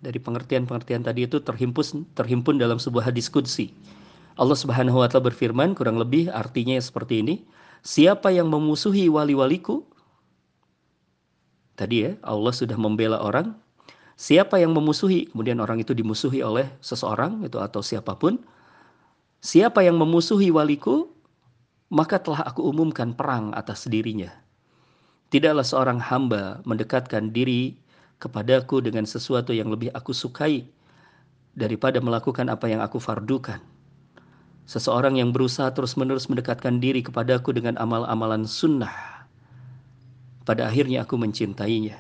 [0.03, 3.71] dari pengertian-pengertian tadi itu terhimpun terhimpun dalam sebuah hadis kudsi.
[4.35, 7.35] Allah Subhanahu wa taala berfirman kurang lebih artinya seperti ini,
[7.81, 9.81] siapa yang memusuhi wali-waliku
[11.77, 13.53] Tadi ya, Allah sudah membela orang.
[14.17, 18.41] Siapa yang memusuhi, kemudian orang itu dimusuhi oleh seseorang itu atau siapa pun.
[19.37, 21.13] Siapa yang memusuhi waliku,
[21.93, 24.33] maka telah aku umumkan perang atas dirinya.
[25.29, 27.77] Tidaklah seorang hamba mendekatkan diri
[28.17, 30.65] kepadaku dengan sesuatu yang lebih aku sukai
[31.53, 33.61] daripada melakukan apa yang aku fardukan.
[34.67, 38.91] Seseorang yang berusaha terus-menerus mendekatkan diri kepadaku dengan amal-amalan sunnah
[40.43, 41.95] pada akhirnya aku mencintainya.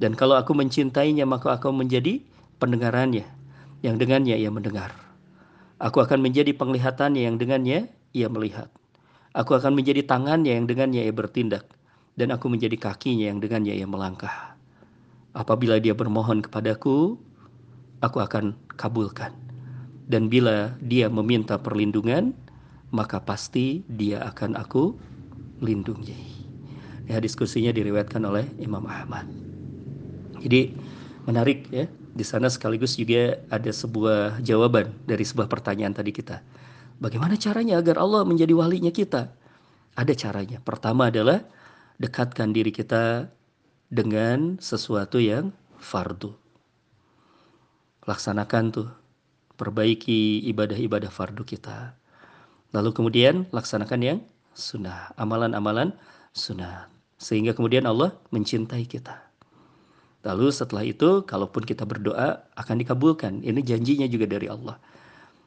[0.00, 2.24] Dan kalau aku mencintainya, maka aku menjadi
[2.56, 3.28] pendengarannya,
[3.84, 5.11] yang dengannya ia mendengar.
[5.82, 8.70] Aku akan menjadi penglihatannya yang dengannya ia melihat.
[9.34, 11.66] Aku akan menjadi tangannya yang dengannya ia bertindak.
[12.14, 14.54] Dan aku menjadi kakinya yang dengannya ia melangkah.
[15.34, 17.18] Apabila dia bermohon kepadaku,
[17.98, 19.34] aku akan kabulkan.
[20.06, 22.36] Dan bila dia meminta perlindungan,
[22.92, 24.94] maka pasti dia akan aku
[25.64, 26.14] lindungi.
[27.08, 29.26] Ya, diskusinya diriwayatkan oleh Imam Ahmad.
[30.38, 30.76] Jadi
[31.26, 31.88] menarik ya.
[32.12, 36.44] Di sana sekaligus juga ada sebuah jawaban dari sebuah pertanyaan tadi kita.
[37.00, 39.32] Bagaimana caranya agar Allah menjadi walinya kita?
[39.96, 40.60] Ada caranya.
[40.60, 41.40] Pertama adalah
[41.96, 43.32] dekatkan diri kita
[43.88, 46.36] dengan sesuatu yang fardu.
[48.04, 48.88] Laksanakan tuh,
[49.56, 51.96] perbaiki ibadah-ibadah fardu kita.
[52.76, 54.18] Lalu kemudian laksanakan yang
[54.52, 55.96] sunnah, amalan-amalan
[56.36, 56.92] sunnah.
[57.16, 59.31] Sehingga kemudian Allah mencintai kita.
[60.22, 63.42] Lalu setelah itu, kalaupun kita berdoa, akan dikabulkan.
[63.42, 64.78] Ini janjinya juga dari Allah.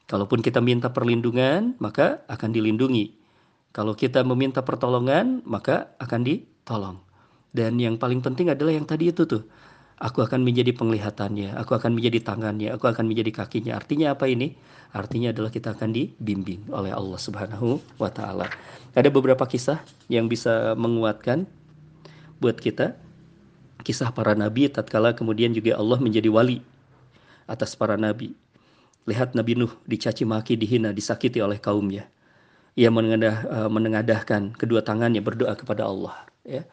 [0.05, 3.15] Kalaupun kita minta perlindungan, maka akan dilindungi.
[3.71, 6.97] Kalau kita meminta pertolongan, maka akan ditolong.
[7.55, 9.47] Dan yang paling penting adalah yang tadi itu tuh.
[9.95, 13.79] Aku akan menjadi penglihatannya, aku akan menjadi tangannya, aku akan menjadi kakinya.
[13.79, 14.51] Artinya apa ini?
[14.91, 18.51] Artinya adalah kita akan dibimbing oleh Allah Subhanahu wa taala.
[18.91, 19.79] Ada beberapa kisah
[20.11, 21.47] yang bisa menguatkan
[22.43, 22.99] buat kita.
[23.85, 26.65] Kisah para nabi tatkala kemudian juga Allah menjadi wali
[27.45, 28.33] atas para nabi.
[29.05, 32.09] Lihat Nabi Nuh dicaci maki, dihina, disakiti oleh kaumnya.
[32.73, 36.25] Ia menengadah, eh, menengadahkan kedua tangannya berdoa kepada Allah.
[36.41, 36.65] Ya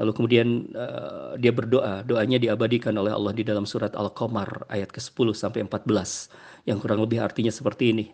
[0.00, 5.36] Lalu kemudian uh, dia berdoa, doanya diabadikan oleh Allah di dalam surat Al-Qamar ayat ke-10
[5.36, 8.08] sampai 14 yang kurang lebih artinya seperti ini.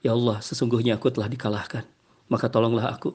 [0.00, 1.84] Ya Allah, sesungguhnya aku telah dikalahkan,
[2.32, 3.12] maka tolonglah aku.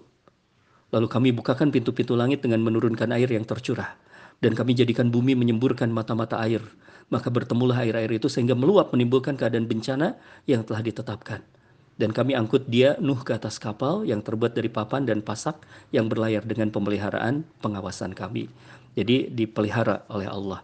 [0.94, 3.98] Lalu kami bukakan pintu-pintu langit dengan menurunkan air yang tercurah
[4.43, 6.60] dan kami jadikan bumi menyemburkan mata-mata air.
[7.08, 11.39] Maka bertemulah air-air itu sehingga meluap menimbulkan keadaan bencana yang telah ditetapkan.
[11.93, 15.62] Dan kami angkut dia Nuh ke atas kapal yang terbuat dari papan dan pasak
[15.93, 18.49] yang berlayar dengan pemeliharaan pengawasan kami.
[18.97, 20.60] Jadi dipelihara oleh Allah.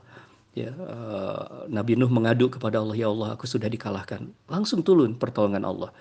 [0.58, 4.26] Ya, uh, Nabi Nuh mengadu kepada Allah, ya Allah, aku sudah dikalahkan.
[4.50, 5.94] Langsung turun pertolongan Allah.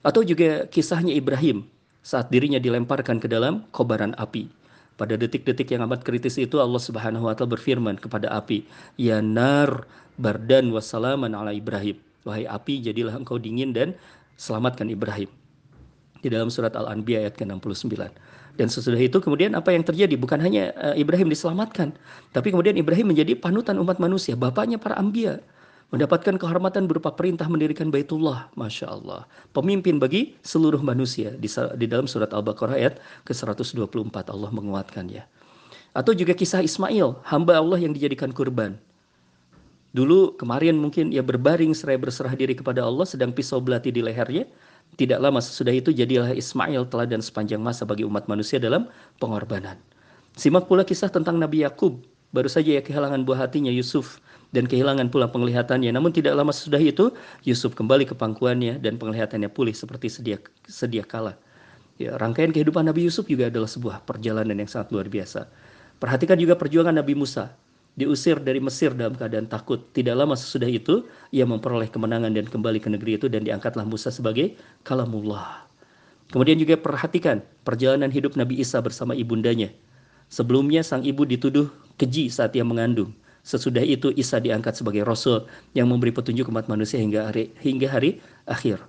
[0.00, 1.68] Atau juga kisahnya Ibrahim
[2.00, 4.48] saat dirinya dilemparkan ke dalam kobaran api.
[4.96, 8.64] Pada detik-detik yang amat kritis itu Allah Subhanahu wa taala berfirman kepada api,
[8.96, 9.84] "Ya nar
[10.16, 13.92] bardan wassalaman ala Ibrahim." Wahai api, jadilah engkau dingin dan
[14.40, 15.30] selamatkan Ibrahim.
[16.24, 17.92] Di dalam surat Al-Anbiya ayat ke-69.
[18.56, 20.16] Dan sesudah itu kemudian apa yang terjadi?
[20.16, 21.92] Bukan hanya uh, Ibrahim diselamatkan,
[22.32, 25.44] tapi kemudian Ibrahim menjadi panutan umat manusia, bapaknya para ambia.
[25.94, 29.22] Mendapatkan kehormatan berupa perintah mendirikan Baitullah, Masya Allah.
[29.54, 31.30] Pemimpin bagi seluruh manusia.
[31.38, 31.46] Di,
[31.78, 33.86] di dalam surat Al-Baqarah ayat ke-124
[34.26, 35.22] Allah menguatkannya.
[35.94, 38.74] Atau juga kisah Ismail, hamba Allah yang dijadikan kurban.
[39.94, 44.44] Dulu kemarin mungkin ia berbaring serai berserah diri kepada Allah sedang pisau belati di lehernya.
[44.98, 48.90] Tidak lama sesudah itu jadilah Ismail teladan sepanjang masa bagi umat manusia dalam
[49.22, 49.78] pengorbanan.
[50.36, 52.02] Simak pula kisah tentang Nabi Yakub.
[52.34, 54.20] Baru saja ia kehilangan buah hatinya Yusuf
[54.50, 55.90] dan kehilangan pula penglihatannya.
[55.90, 57.10] Namun tidak lama sesudah itu
[57.42, 61.34] Yusuf kembali ke pangkuannya dan penglihatannya pulih seperti sedia sedia kala.
[61.96, 65.48] Ya, rangkaian kehidupan Nabi Yusuf juga adalah sebuah perjalanan yang sangat luar biasa.
[65.96, 67.56] Perhatikan juga perjuangan Nabi Musa
[67.96, 69.80] diusir dari Mesir dalam keadaan takut.
[69.96, 74.12] Tidak lama sesudah itu, ia memperoleh kemenangan dan kembali ke negeri itu dan diangkatlah Musa
[74.12, 74.52] sebagai
[74.84, 75.64] kalamullah.
[76.28, 79.72] Kemudian juga perhatikan perjalanan hidup Nabi Isa bersama ibundanya.
[80.28, 83.16] Sebelumnya sang ibu dituduh keji saat ia mengandung.
[83.46, 88.18] Sesudah itu Isa diangkat sebagai rasul yang memberi petunjuk umat manusia hingga hari hingga hari
[88.42, 88.82] akhir.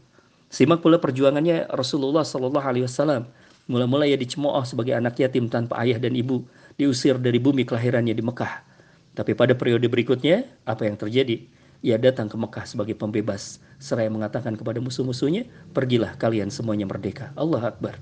[0.49, 3.29] Simak pula perjuangannya Rasulullah Shallallahu Alaihi Wasallam.
[3.69, 6.41] Mula-mula ia dicemooh sebagai anak yatim tanpa ayah dan ibu,
[6.73, 8.65] diusir dari bumi kelahirannya di Mekah.
[9.13, 11.45] Tapi pada periode berikutnya, apa yang terjadi?
[11.85, 17.75] Ia datang ke Mekah sebagai pembebas, seraya mengatakan kepada musuh-musuhnya, "Pergilah kalian semuanya merdeka." Allah
[17.75, 18.01] Akbar.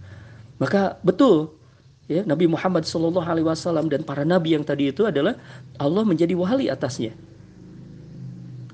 [0.55, 1.51] Maka betul
[2.05, 5.37] ya Nabi Muhammad Shallallahu alaihi wasallam dan para nabi yang tadi itu adalah
[5.81, 7.13] Allah menjadi wali atasnya.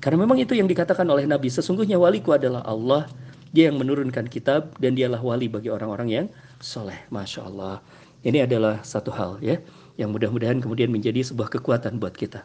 [0.02, 3.06] Karena memang itu yang dikatakan oleh Nabi, sesungguhnya waliku adalah Allah,
[3.54, 6.26] dia yang menurunkan kitab dan dialah wali bagi orang-orang yang
[6.58, 6.98] soleh.
[7.14, 7.78] Masya Allah.
[8.26, 9.62] Ini adalah satu hal ya
[9.94, 12.42] yang mudah-mudahan kemudian menjadi sebuah kekuatan buat kita.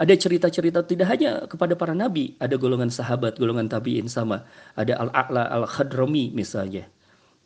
[0.00, 4.48] Ada cerita-cerita tidak hanya kepada para nabi, ada golongan sahabat, golongan tabi'in sama.
[4.78, 6.88] Ada Al-A'la Al-Khadrami misalnya.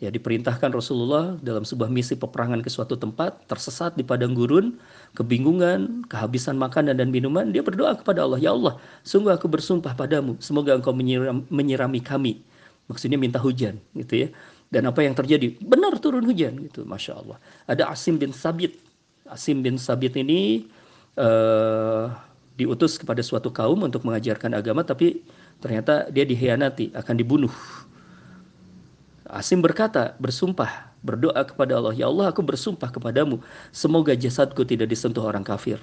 [0.02, 4.74] Ya, diperintahkan Rasulullah dalam sebuah misi peperangan ke suatu tempat, tersesat di padang gurun,
[5.14, 8.74] kebingungan, kehabisan makanan dan minuman, dia berdoa kepada Allah, "Ya Allah,
[9.06, 12.42] sungguh aku bersumpah padamu, semoga Engkau menyiram, menyirami kami."
[12.90, 14.28] Maksudnya minta hujan, gitu ya.
[14.66, 15.54] Dan apa yang terjadi?
[15.62, 17.38] Benar turun hujan gitu, masya Allah.
[17.70, 18.74] Ada Asim bin Sabit.
[19.30, 20.66] Asim bin Sabit ini
[21.16, 22.10] uh,
[22.58, 25.22] diutus kepada suatu kaum untuk mengajarkan agama, tapi
[25.62, 27.54] ternyata dia dikhianati, akan dibunuh.
[29.34, 33.42] Asim berkata, bersumpah, berdoa kepada Allah, Ya Allah aku bersumpah kepadamu,
[33.74, 35.82] semoga jasadku tidak disentuh orang kafir.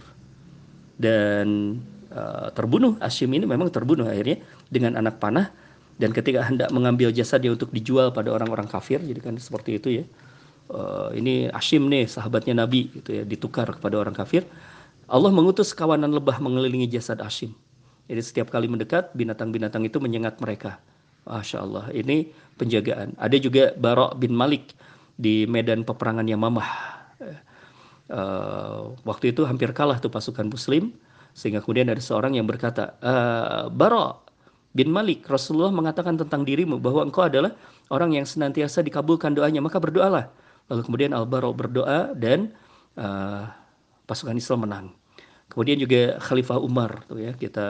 [0.95, 1.77] Dan
[2.15, 4.39] uh, terbunuh, Asim ini memang terbunuh akhirnya
[4.71, 5.51] dengan anak panah,
[5.99, 10.05] dan ketika hendak mengambil jasadnya untuk dijual pada orang-orang kafir jadi kan seperti itu ya.
[10.71, 14.47] Uh, ini Ashim nih sahabatnya Nabi gitu ya ditukar kepada orang kafir.
[15.11, 17.51] Allah mengutus kawanan lebah mengelilingi jasad Ashim
[18.07, 20.79] jadi setiap kali mendekat binatang-binatang itu menyengat mereka
[21.25, 24.73] Masya Allah ini penjagaan ada juga Barok bin Malik
[25.15, 26.69] di medan peperangan Yamamah
[28.09, 30.93] uh, waktu itu hampir kalah tuh pasukan muslim
[31.31, 34.31] sehingga kemudian ada seorang yang berkata uh, Barok
[34.71, 37.51] bin Malik, Rasulullah mengatakan tentang dirimu bahwa engkau adalah
[37.91, 40.31] orang yang senantiasa dikabulkan doanya, maka berdoalah.
[40.71, 42.55] Lalu kemudian Al-Bara berdoa dan
[42.95, 43.51] uh,
[44.07, 44.85] pasukan Islam menang.
[45.51, 47.67] Kemudian juga Khalifah Umar tuh ya kita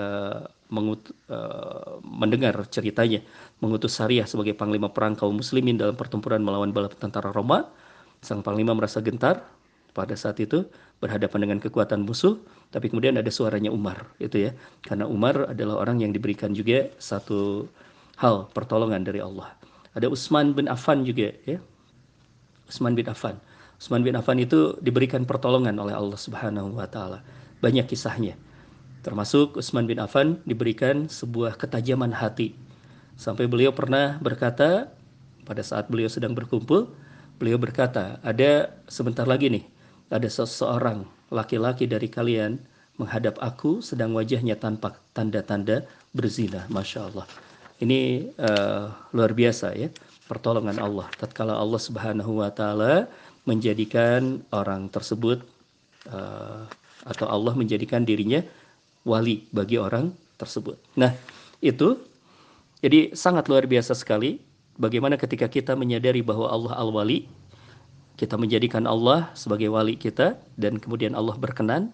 [0.72, 3.20] mengut, uh, mendengar ceritanya
[3.60, 7.68] mengutus Syariah sebagai panglima perang kaum muslimin dalam pertempuran melawan bala tentara Roma.
[8.24, 9.44] Sang panglima merasa gentar
[9.92, 10.64] pada saat itu
[11.04, 12.40] berhadapan dengan kekuatan musuh,
[12.72, 14.52] tapi kemudian ada suaranya Umar, itu ya.
[14.86, 17.68] Karena Umar adalah orang yang diberikan juga satu
[18.22, 19.52] hal pertolongan dari Allah.
[19.98, 21.60] Ada Utsman bin Affan juga ya.
[22.70, 23.36] Utsman bin Affan.
[23.82, 27.20] Utsman bin Affan itu diberikan pertolongan oleh Allah Subhanahu wa taala.
[27.60, 28.38] Banyak kisahnya.
[29.02, 32.54] Termasuk Utsman bin Affan diberikan sebuah ketajaman hati.
[33.18, 34.94] Sampai beliau pernah berkata
[35.46, 36.90] pada saat beliau sedang berkumpul,
[37.42, 39.66] beliau berkata, ada sebentar lagi nih,
[40.14, 42.62] ada seseorang laki-laki dari kalian
[43.02, 45.82] menghadap aku sedang wajahnya tanpa tanda-tanda
[46.14, 46.70] berzina.
[46.70, 47.26] Masya Allah.
[47.82, 49.90] Ini uh, luar biasa ya,
[50.30, 51.10] pertolongan Allah.
[51.18, 53.10] Tatkala Allah Subhanahu wa taala
[53.50, 55.42] menjadikan orang tersebut
[56.14, 56.70] uh,
[57.02, 58.46] atau Allah menjadikan dirinya
[59.08, 60.78] wali bagi orang tersebut.
[60.98, 61.14] Nah,
[61.62, 61.98] itu
[62.82, 64.42] jadi sangat luar biasa sekali
[64.82, 67.30] bagaimana ketika kita menyadari bahwa Allah Al-Wali,
[68.18, 71.90] kita menjadikan Allah sebagai wali kita dan kemudian Allah berkenan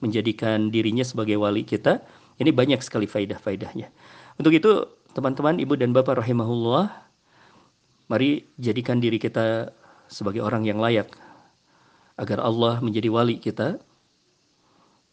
[0.00, 2.00] menjadikan dirinya sebagai wali kita.
[2.40, 3.92] Ini banyak sekali faidah-faidahnya.
[4.40, 6.88] Untuk itu, teman-teman, ibu dan bapak rahimahullah,
[8.08, 9.76] mari jadikan diri kita
[10.08, 11.12] sebagai orang yang layak
[12.16, 13.76] agar Allah menjadi wali kita.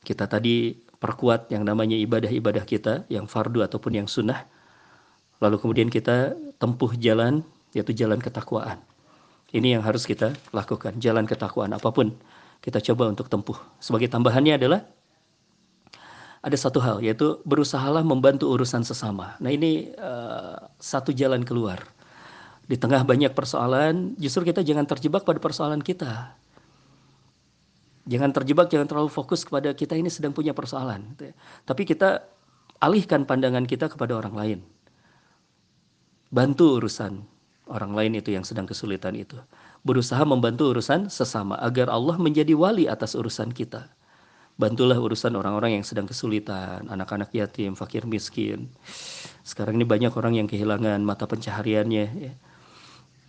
[0.07, 4.45] Kita tadi perkuat yang namanya ibadah-ibadah kita, yang fardu ataupun yang sunnah.
[5.37, 8.81] Lalu kemudian kita tempuh jalan, yaitu jalan ketakwaan.
[9.53, 12.11] Ini yang harus kita lakukan, jalan ketakwaan apa pun
[12.59, 13.55] kita coba untuk tempuh.
[13.77, 14.81] Sebagai tambahannya adalah
[16.41, 19.37] ada satu hal, yaitu berusahalah membantu urusan sesama.
[19.41, 21.85] Nah ini uh, satu jalan keluar.
[22.67, 26.35] Di tengah banyak persoalan, justru kita jangan terjebak pada persoalan kita
[28.07, 31.11] Jangan terjebak, jangan terlalu fokus kepada kita ini sedang punya persoalan.
[31.13, 31.33] Gitu ya.
[31.67, 32.23] Tapi kita
[32.79, 34.59] alihkan pandangan kita kepada orang lain.
[36.31, 37.19] Bantu urusan
[37.67, 39.35] orang lain itu yang sedang kesulitan itu.
[39.83, 43.91] Berusaha membantu urusan sesama agar Allah menjadi wali atas urusan kita.
[44.57, 48.71] Bantulah urusan orang-orang yang sedang kesulitan, anak-anak yatim, fakir miskin.
[49.45, 52.05] Sekarang ini banyak orang yang kehilangan mata pencahariannya.
[52.17, 52.33] Ya.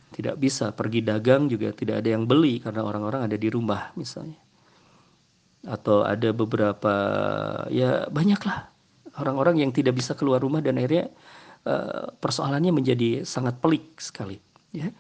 [0.08, 4.47] Tidak bisa pergi dagang juga tidak ada yang beli karena orang-orang ada di rumah misalnya
[5.66, 6.94] atau ada beberapa
[7.72, 8.70] ya banyaklah
[9.18, 11.10] orang-orang yang tidak bisa keluar rumah dan akhirnya
[11.66, 14.38] uh, persoalannya menjadi sangat pelik sekali
[14.70, 14.90] ya.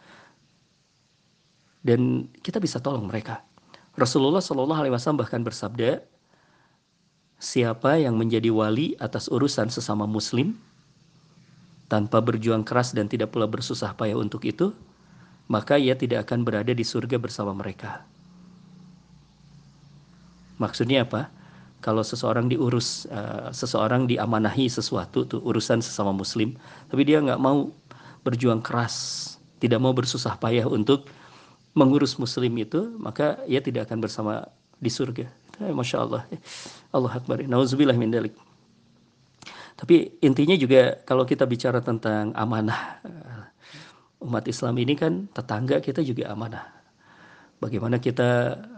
[1.78, 3.40] Dan kita bisa tolong mereka.
[3.94, 6.02] Rasulullah Shallallahu Alaihi Wasallam bahkan bersabda
[7.38, 10.58] siapa yang menjadi wali atas urusan sesama muslim
[11.86, 14.74] tanpa berjuang keras dan tidak pula bersusah payah untuk itu
[15.48, 18.04] maka ia tidak akan berada di surga bersama mereka
[20.58, 21.30] Maksudnya apa?
[21.78, 26.58] Kalau seseorang diurus, uh, seseorang diamanahi sesuatu tuh urusan sesama muslim,
[26.90, 27.70] tapi dia nggak mau
[28.26, 31.06] berjuang keras, tidak mau bersusah payah untuk
[31.78, 34.42] mengurus muslim itu, maka ia tidak akan bersama
[34.82, 35.30] di surga.
[35.62, 36.26] Eh, Masya Allah.
[36.94, 37.38] Allah Akbar.
[37.46, 38.34] Nauzubillah min dalik.
[39.78, 43.42] Tapi intinya juga kalau kita bicara tentang amanah eh,
[44.26, 46.66] umat Islam ini kan tetangga kita juga amanah.
[47.62, 48.58] Bagaimana kita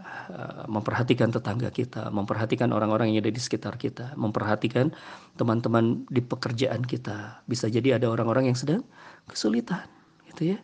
[0.67, 4.91] memperhatikan tetangga kita, memperhatikan orang-orang yang ada di sekitar kita, memperhatikan
[5.35, 7.43] teman-teman di pekerjaan kita.
[7.45, 8.81] Bisa jadi ada orang-orang yang sedang
[9.27, 9.85] kesulitan,
[10.31, 10.57] gitu ya.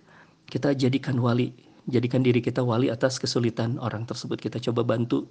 [0.47, 1.51] Kita jadikan wali,
[1.87, 4.39] jadikan diri kita wali atas kesulitan orang tersebut.
[4.39, 5.27] Kita coba bantu,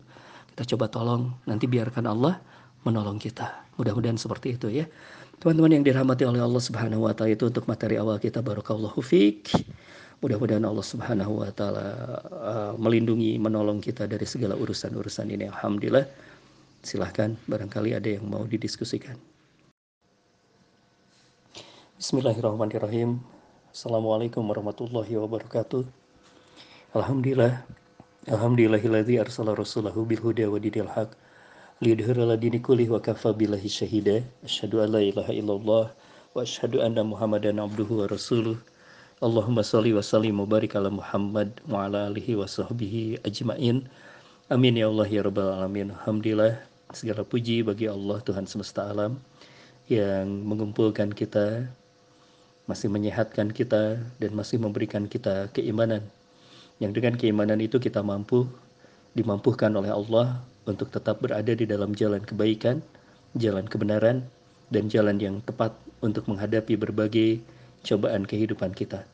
[0.52, 2.36] kita coba tolong, nanti biarkan Allah
[2.84, 3.66] menolong kita.
[3.80, 4.86] Mudah-mudahan seperti itu ya.
[5.36, 9.52] Teman-teman yang dirahmati oleh Allah Subhanahu wa taala itu untuk materi awal kita barakallahu fiik.
[10.24, 11.86] Mudah-mudahan Allah Subhanahu wa taala
[12.32, 15.44] uh, melindungi, menolong kita dari segala urusan-urusan ini.
[15.52, 16.08] Alhamdulillah.
[16.80, 19.18] Silahkan barangkali ada yang mau didiskusikan.
[22.00, 23.20] Bismillahirrahmanirrahim.
[23.76, 25.84] Assalamualaikum warahmatullahi wabarakatuh.
[26.96, 27.60] Alhamdulillah.
[28.24, 31.12] Alhamdulillahilladzi arsala rasulahu bil huda wa dinil haq
[31.84, 32.56] liyudhhira ala dini
[32.88, 34.24] wa kafa billahi syahida.
[34.40, 38.56] Asyhadu an la ilaha illallah wa asyhadu anna Muhammadan abduhu wa rasuluh.
[39.16, 43.88] Allahumma salli wa sallim mubarik ala Muhammad wa ala alihi wa sahbihi ajma'in.
[44.52, 45.88] Amin ya Allah ya Rabbal Alamin.
[45.88, 46.60] Alhamdulillah
[46.92, 49.16] segala puji bagi Allah Tuhan semesta alam
[49.88, 51.64] yang mengumpulkan kita,
[52.68, 56.04] masih menyehatkan kita dan masih memberikan kita keimanan.
[56.76, 58.44] Yang dengan keimanan itu kita mampu
[59.16, 62.84] dimampukan oleh Allah untuk tetap berada di dalam jalan kebaikan,
[63.32, 64.28] jalan kebenaran,
[64.68, 65.72] dan jalan yang tepat
[66.04, 67.40] untuk menghadapi berbagai
[67.86, 69.06] cobaan kehidupan kita.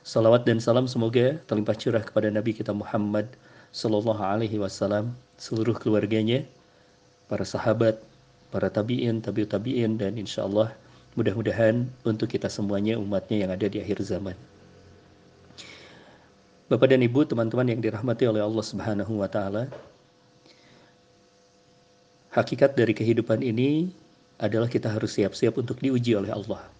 [0.00, 3.28] Salawat dan salam semoga terlimpah curah kepada Nabi kita Muhammad
[3.76, 6.48] Sallallahu Alaihi Wasallam, seluruh keluarganya,
[7.28, 8.00] para sahabat,
[8.48, 10.72] para tabi'in, tabi'ut tabi'in, dan insya Allah
[11.12, 14.32] mudah-mudahan untuk kita semuanya umatnya yang ada di akhir zaman.
[16.66, 19.68] Bapak dan Ibu, teman-teman yang dirahmati oleh Allah Subhanahu wa taala.
[22.34, 23.90] Hakikat dari kehidupan ini
[24.36, 26.75] adalah kita harus siap-siap untuk diuji oleh Allah.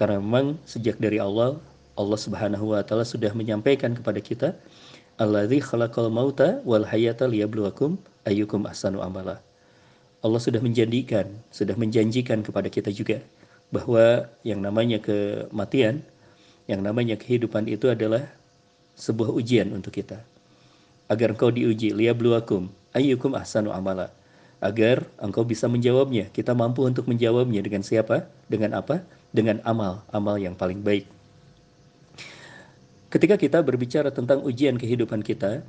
[0.00, 1.60] Karena memang sejak dari Allah,
[1.92, 4.48] Allah Subhanahu wa taala sudah menyampaikan kepada kita,
[5.20, 9.44] "Alladzi khalaqal mauta wal hayata liyabluwakum ayyukum ahsanu amala."
[10.24, 13.20] Allah sudah menjanjikan, sudah menjanjikan kepada kita juga
[13.68, 16.00] bahwa yang namanya kematian,
[16.64, 18.24] yang namanya kehidupan itu adalah
[18.96, 20.16] sebuah ujian untuk kita.
[21.12, 24.08] Agar engkau diuji, liyabluwakum ayyukum ahsanu amala.
[24.64, 26.32] Agar engkau bisa menjawabnya.
[26.32, 28.24] Kita mampu untuk menjawabnya dengan siapa?
[28.48, 29.04] Dengan apa?
[29.30, 31.06] Dengan amal, amal yang paling baik.
[33.10, 35.66] Ketika kita berbicara tentang ujian kehidupan kita,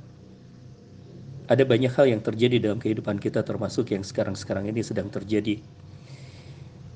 [1.50, 5.58] ada banyak hal yang terjadi dalam kehidupan kita termasuk yang sekarang-sekarang ini sedang terjadi.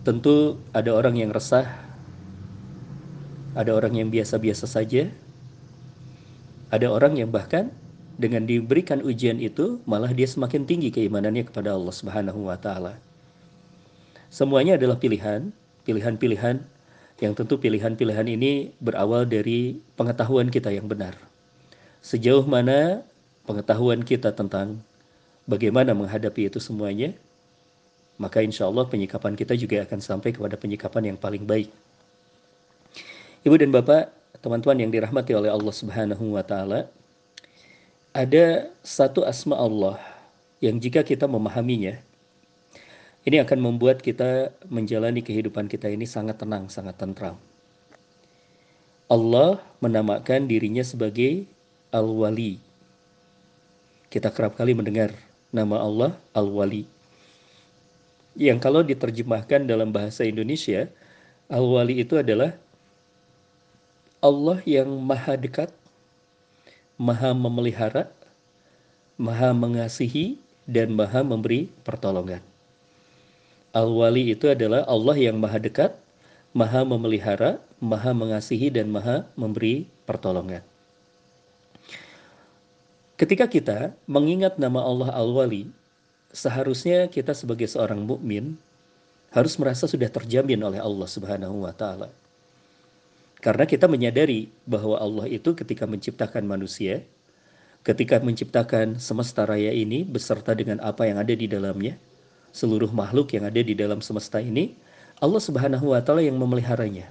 [0.06, 1.66] Tentu ada orang yang resah,
[3.58, 5.10] ada orang yang biasa-biasa saja,
[6.70, 7.74] ada orang yang bahkan
[8.16, 12.96] dengan diberikan ujian itu malah dia semakin tinggi keimanannya kepada Allah Subhanahu wa taala.
[14.30, 15.50] Semuanya adalah pilihan,
[15.86, 16.58] pilihan-pilihan
[17.22, 21.16] yang tentu pilihan-pilihan ini berawal dari pengetahuan kita yang benar.
[22.04, 23.00] Sejauh mana
[23.48, 24.82] pengetahuan kita tentang
[25.48, 27.14] bagaimana menghadapi itu semuanya,
[28.20, 31.70] maka insya Allah penyikapan kita juga akan sampai kepada penyikapan yang paling baik.
[33.46, 34.10] Ibu dan Bapak,
[34.42, 36.90] teman-teman yang dirahmati oleh Allah Subhanahu wa taala,
[38.10, 40.00] ada satu asma Allah
[40.58, 42.00] yang jika kita memahaminya,
[43.26, 47.34] ini akan membuat kita menjalani kehidupan kita ini sangat tenang, sangat tentram.
[49.10, 51.42] Allah menamakan dirinya sebagai
[51.90, 52.62] Al-Wali,
[54.10, 55.10] kita kerap kali mendengar
[55.50, 56.86] nama Allah Al-Wali.
[58.38, 60.86] Yang kalau diterjemahkan dalam bahasa Indonesia,
[61.50, 62.54] Al-Wali itu adalah
[64.22, 65.70] Allah yang maha dekat,
[66.94, 68.06] maha memelihara,
[69.18, 72.42] maha mengasihi, dan maha memberi pertolongan.
[73.76, 75.92] Al-Wali itu adalah Allah yang maha dekat,
[76.56, 80.64] maha memelihara, maha mengasihi, dan maha memberi pertolongan.
[83.20, 85.68] Ketika kita mengingat nama Allah Al-Wali,
[86.32, 88.56] seharusnya kita sebagai seorang mukmin
[89.28, 92.08] harus merasa sudah terjamin oleh Allah Subhanahu wa taala.
[93.44, 97.04] Karena kita menyadari bahwa Allah itu ketika menciptakan manusia,
[97.84, 102.00] ketika menciptakan semesta raya ini beserta dengan apa yang ada di dalamnya,
[102.52, 104.76] seluruh makhluk yang ada di dalam semesta ini,
[105.22, 107.08] Allah Subhanahu wa taala yang memeliharanya.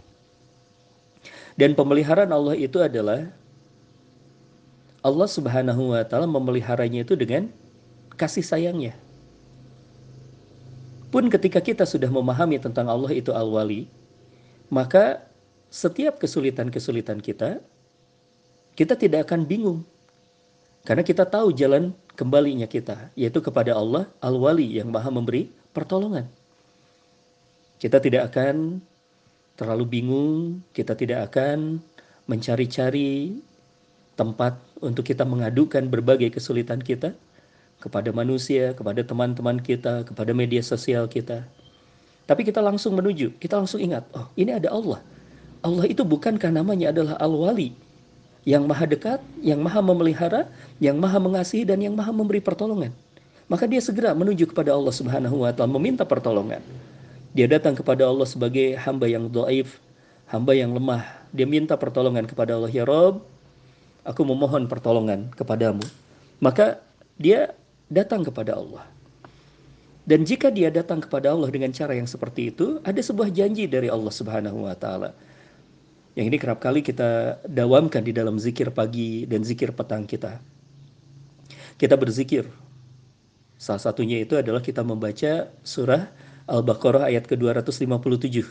[1.56, 3.32] Dan pemeliharaan Allah itu adalah
[5.06, 7.50] Allah Subhanahu wa taala memeliharanya itu dengan
[8.20, 8.94] kasih sayangnya.
[11.10, 13.88] Pun ketika kita sudah memahami tentang Allah itu Al-Wali,
[14.68, 15.24] maka
[15.72, 17.64] setiap kesulitan-kesulitan kita
[18.76, 19.80] kita tidak akan bingung.
[20.84, 26.26] Karena kita tahu jalan kembalinya kita, yaitu kepada Allah Al-Wali yang Maha memberi pertolongan.
[27.78, 28.80] Kita tidak akan
[29.60, 31.80] terlalu bingung, kita tidak akan
[32.26, 33.38] mencari-cari
[34.16, 37.14] tempat untuk kita mengadukan berbagai kesulitan kita
[37.84, 41.44] kepada manusia, kepada teman-teman kita, kepada media sosial kita.
[42.26, 45.04] Tapi kita langsung menuju, kita langsung ingat, oh ini ada Allah.
[45.62, 47.78] Allah itu bukankah namanya adalah Al-Wali,
[48.46, 50.46] yang maha dekat, yang maha memelihara,
[50.78, 52.94] yang maha mengasihi, dan yang maha memberi pertolongan.
[53.50, 56.62] Maka dia segera menuju kepada Allah Subhanahu wa taala meminta pertolongan.
[57.34, 59.82] Dia datang kepada Allah sebagai hamba yang doaif,
[60.30, 61.04] hamba yang lemah.
[61.36, 63.26] Dia minta pertolongan kepada Allah, ya Rob,
[64.08, 65.84] aku memohon pertolongan kepadamu.
[66.40, 66.80] Maka
[67.20, 67.52] dia
[67.92, 68.88] datang kepada Allah.
[70.06, 73.90] Dan jika dia datang kepada Allah dengan cara yang seperti itu, ada sebuah janji dari
[73.90, 75.18] Allah Subhanahu wa taala.
[76.16, 80.40] Yang ini kerap kali kita dawamkan di dalam zikir pagi dan zikir petang kita.
[81.76, 82.48] Kita berzikir.
[83.60, 86.08] Salah satunya itu adalah kita membaca surah
[86.48, 88.48] Al-Baqarah ayat ke-257.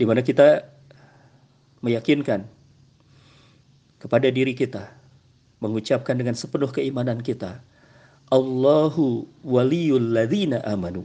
[0.00, 0.64] Di mana kita
[1.84, 2.48] meyakinkan
[4.00, 4.88] kepada diri kita,
[5.60, 7.60] mengucapkan dengan sepenuh keimanan kita,
[8.32, 11.04] Allahu waliyul ladzina amanu.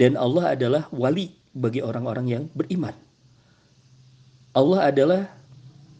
[0.00, 3.03] Dan Allah adalah wali bagi orang-orang yang beriman.
[4.54, 5.22] Allah adalah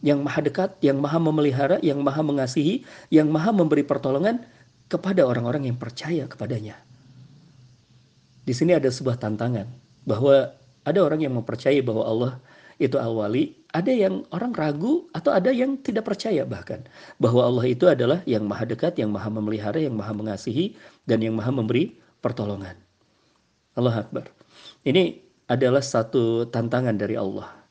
[0.05, 4.41] yang maha dekat, yang maha memelihara, yang maha mengasihi, yang maha memberi pertolongan
[4.87, 6.77] kepada orang-orang yang percaya kepadanya.
[8.45, 9.65] Di sini ada sebuah tantangan
[10.05, 10.53] bahwa
[10.85, 12.31] ada orang yang mempercayai bahwa Allah
[12.77, 16.85] itu al-wali, ada yang orang ragu atau ada yang tidak percaya bahkan
[17.17, 20.77] bahwa Allah itu adalah yang maha dekat, yang maha memelihara, yang maha mengasihi
[21.09, 22.77] dan yang maha memberi pertolongan.
[23.73, 24.29] Allah Akbar.
[24.85, 25.17] Ini
[25.49, 27.64] adalah satu tantangan dari Allah.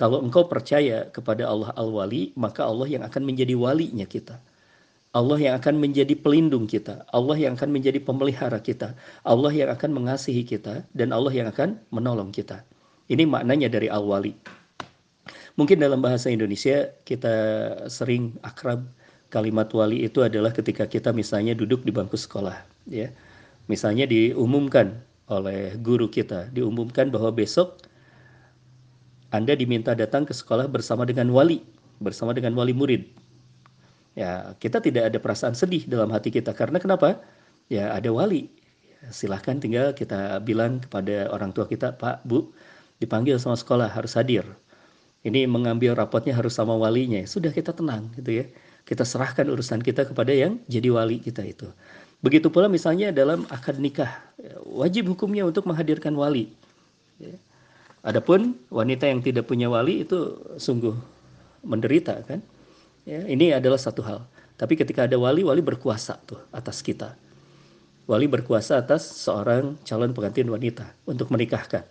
[0.00, 4.40] Kalau engkau percaya kepada Allah Al-Wali, maka Allah yang akan menjadi walinya kita.
[5.12, 8.96] Allah yang akan menjadi pelindung kita, Allah yang akan menjadi pemelihara kita,
[9.28, 12.64] Allah yang akan mengasihi kita, dan Allah yang akan menolong kita.
[13.12, 14.32] Ini maknanya dari Al-Wali.
[15.60, 17.34] Mungkin dalam bahasa Indonesia kita
[17.90, 18.86] sering akrab
[19.28, 22.56] kalimat wali itu adalah ketika kita misalnya duduk di bangku sekolah,
[22.88, 23.12] ya.
[23.68, 24.96] Misalnya diumumkan
[25.28, 27.89] oleh guru kita diumumkan bahwa besok
[29.30, 31.62] Anda diminta datang ke sekolah bersama dengan wali,
[32.02, 33.06] bersama dengan wali murid.
[34.18, 37.22] Ya, kita tidak ada perasaan sedih dalam hati kita karena kenapa?
[37.70, 38.50] Ya, ada wali.
[39.14, 42.50] Silahkan tinggal kita bilang kepada orang tua kita, Pak, Bu,
[42.98, 44.42] dipanggil sama sekolah harus hadir.
[45.22, 47.22] Ini mengambil rapotnya harus sama walinya.
[47.24, 48.44] Sudah kita tenang gitu ya.
[48.82, 51.68] Kita serahkan urusan kita kepada yang jadi wali kita itu.
[52.20, 54.10] Begitu pula misalnya dalam akad nikah,
[54.66, 56.52] wajib hukumnya untuk menghadirkan wali.
[57.16, 57.36] Ya.
[58.00, 60.96] Adapun wanita yang tidak punya wali itu sungguh
[61.60, 62.40] menderita kan.
[63.04, 64.24] Ya, ini adalah satu hal.
[64.56, 67.16] Tapi ketika ada wali, wali berkuasa tuh atas kita.
[68.04, 71.84] Wali berkuasa atas seorang calon pengantin wanita untuk menikahkan.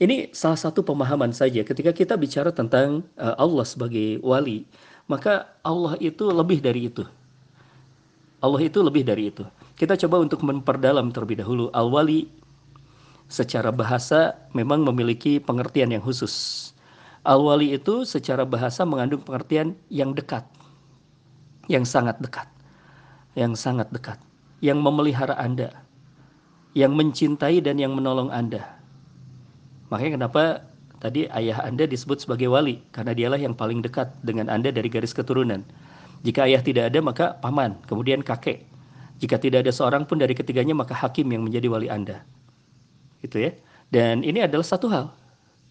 [0.00, 4.64] Ini salah satu pemahaman saja ketika kita bicara tentang uh, Allah sebagai wali,
[5.04, 7.04] maka Allah itu lebih dari itu.
[8.40, 9.44] Allah itu lebih dari itu.
[9.76, 11.68] Kita coba untuk memperdalam terlebih dahulu.
[11.76, 12.32] Al-wali
[13.30, 16.68] secara bahasa memang memiliki pengertian yang khusus.
[17.22, 20.42] Al-wali itu secara bahasa mengandung pengertian yang dekat.
[21.70, 22.50] Yang sangat dekat.
[23.38, 24.18] Yang sangat dekat.
[24.58, 25.70] Yang memelihara Anda.
[26.74, 28.66] Yang mencintai dan yang menolong Anda.
[29.94, 30.42] Makanya kenapa
[30.98, 32.82] tadi ayah Anda disebut sebagai wali.
[32.90, 35.62] Karena dialah yang paling dekat dengan Anda dari garis keturunan.
[36.26, 38.66] Jika ayah tidak ada maka paman, kemudian kakek.
[39.20, 42.24] Jika tidak ada seorang pun dari ketiganya maka hakim yang menjadi wali Anda.
[43.20, 43.50] Gitu ya.
[43.90, 45.12] Dan ini adalah satu hal.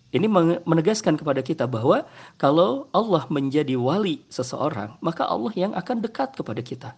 [0.10, 0.26] Ini
[0.66, 2.02] menegaskan kepada kita bahwa
[2.41, 6.89] kalau Allah menjadi wali seseorang, maka Allah yang akan dekat kepada kita.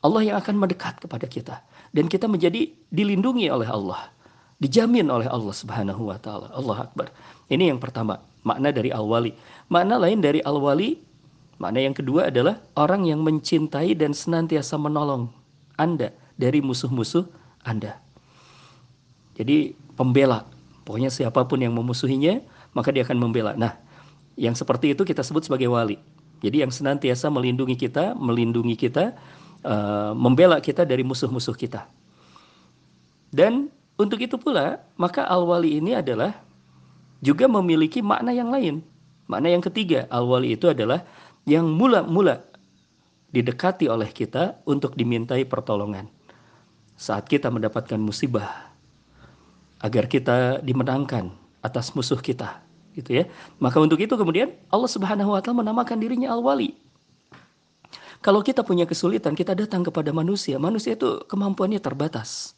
[0.00, 1.60] Allah yang akan mendekat kepada kita
[1.92, 4.10] dan kita menjadi dilindungi oleh Allah,
[4.58, 6.50] dijamin oleh Allah Subhanahu wa taala.
[6.56, 7.12] Allah Akbar.
[7.52, 9.36] Ini yang pertama, makna dari al-wali.
[9.68, 10.98] Makna lain dari al-wali
[11.62, 15.30] Makna yang kedua adalah orang yang mencintai dan senantiasa menolong
[15.78, 17.22] Anda dari musuh-musuh
[17.62, 18.02] Anda.
[19.36, 20.44] Jadi pembela,
[20.84, 22.42] pokoknya siapa pun yang memusuhinya,
[22.76, 23.56] maka dia akan membela.
[23.56, 23.76] Nah,
[24.36, 26.00] yang seperti itu kita sebut sebagai wali.
[26.42, 29.14] Jadi yang senantiasa melindungi kita, melindungi kita,
[29.62, 31.86] uh, membela kita dari musuh-musuh kita.
[33.30, 36.34] Dan untuk itu pula, maka al-wali ini adalah
[37.22, 38.82] juga memiliki makna yang lain.
[39.30, 41.06] Makna yang ketiga, al-wali itu adalah
[41.46, 42.42] yang mula-mula
[43.32, 46.10] didekati oleh kita untuk dimintai pertolongan.
[46.98, 48.71] Saat kita mendapatkan musibah,
[49.82, 52.62] agar kita dimenangkan atas musuh kita,
[52.94, 53.24] gitu ya.
[53.58, 56.78] Maka untuk itu kemudian Allah Subhanahu wa taala menamakan dirinya Al-Wali.
[58.22, 60.54] Kalau kita punya kesulitan, kita datang kepada manusia.
[60.54, 62.54] Manusia itu kemampuannya terbatas.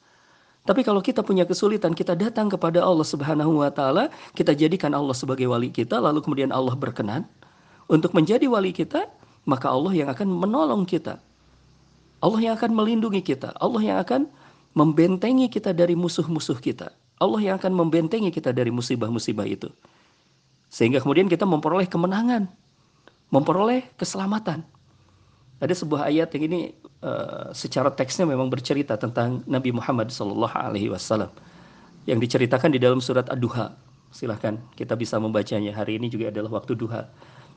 [0.65, 5.17] Tapi kalau kita punya kesulitan, kita datang kepada Allah Subhanahu wa taala, kita jadikan Allah
[5.17, 7.25] sebagai wali kita, lalu kemudian Allah berkenan,
[7.89, 9.09] untuk menjadi wali kita,
[9.45, 11.21] maka Allah yang akan menolong kita.
[12.25, 13.53] Allah yang akan melindungi kita.
[13.61, 14.29] Allah yang akan
[14.73, 16.93] membentengi kita dari musuh-musuh kita.
[17.19, 19.71] Allah yang akan membentengi kita dari musibah-musibah itu.
[20.71, 22.51] Sehingga kemudian kita memperoleh kemenangan,
[23.31, 24.67] memperoleh keselamatan.
[25.63, 26.61] Ada sebuah ayat yang ini
[27.01, 31.31] uh, secara teksnya memang bercerita tentang Nabi Muhammad Wasallam
[32.05, 33.71] yang diceritakan di dalam surat Ad-Duha.
[34.11, 35.71] Silahkan kita bisa membacanya.
[35.75, 37.07] Hari ini juga adalah waktu duha.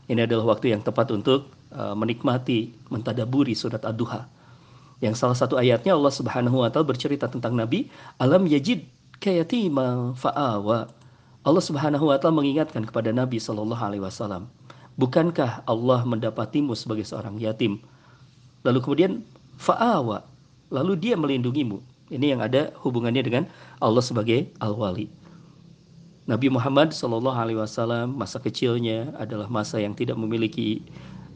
[0.08, 4.26] Ini adalah waktu yang tepat untuk uh, menikmati, mentadaburi surat Ad-Duha.
[4.98, 8.88] Yang salah satu ayatnya Allah Subhanahu wa taala bercerita tentang Nabi, alam yajid
[9.20, 10.90] kayatima fa'awa.
[11.48, 14.52] Allah Subhanahu wa taala mengingatkan kepada Nabi sallallahu alaihi wasallam,
[15.00, 17.80] bukankah Allah mendapatimu sebagai seorang yatim?
[18.68, 19.12] Lalu kemudian
[19.56, 20.28] fa'awa,
[20.74, 21.80] lalu dia melindungimu.
[22.08, 23.44] Ini yang ada hubungannya dengan
[23.84, 25.12] Allah sebagai al-wali.
[26.28, 30.84] Nabi Muhammad Shallallahu Alaihi Wasallam masa kecilnya adalah masa yang tidak memiliki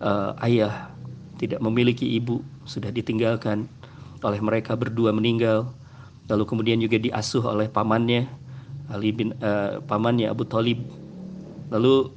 [0.03, 0.91] uh, ayah,
[1.39, 3.71] tidak memiliki ibu, sudah ditinggalkan
[4.19, 5.71] oleh mereka berdua meninggal.
[6.31, 8.31] Lalu kemudian juga diasuh oleh pamannya
[8.87, 10.79] Ali bin uh, pamannya Abu Talib.
[11.67, 12.07] Lalu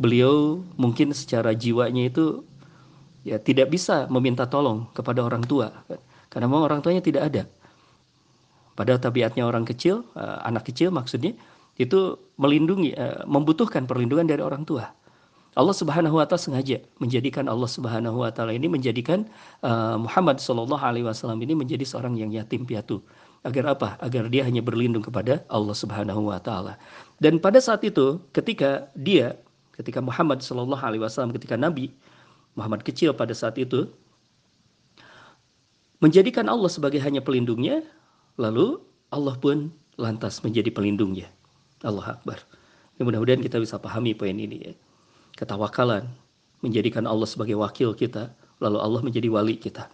[0.00, 2.40] beliau mungkin secara jiwanya itu
[3.22, 5.70] ya tidak bisa meminta tolong kepada orang tua
[6.32, 7.42] karena memang orang tuanya tidak ada.
[8.72, 11.36] Padahal tabiatnya orang kecil, uh, anak kecil maksudnya
[11.76, 14.88] itu melindungi, uh, membutuhkan perlindungan dari orang tua.
[15.52, 19.28] Allah Subhanahu wa taala sengaja menjadikan Allah Subhanahu wa taala ini menjadikan
[19.60, 23.04] uh, Muhammad sallallahu alaihi wasallam ini menjadi seorang yang yatim piatu.
[23.44, 23.98] Agar apa?
[24.00, 26.80] Agar dia hanya berlindung kepada Allah Subhanahu wa taala.
[27.20, 29.36] Dan pada saat itu ketika dia
[29.76, 31.92] ketika Muhammad Shallallahu alaihi wasallam ketika Nabi
[32.56, 33.92] Muhammad kecil pada saat itu
[36.00, 37.84] menjadikan Allah sebagai hanya pelindungnya,
[38.40, 38.80] lalu
[39.12, 39.68] Allah pun
[40.00, 41.28] lantas menjadi pelindungnya.
[41.84, 42.40] Allah Akbar.
[42.96, 44.72] Ya, mudah-mudahan kita bisa pahami poin ini ya.
[45.36, 46.06] Ketawakalan
[46.62, 48.30] menjadikan Allah sebagai wakil kita,
[48.62, 49.90] lalu Allah menjadi wali kita.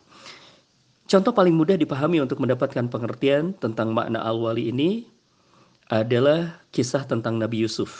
[1.09, 5.09] Contoh paling mudah dipahami untuk mendapatkan pengertian tentang makna al-wali ini
[5.89, 7.91] adalah kisah tentang Nabi Yusuf.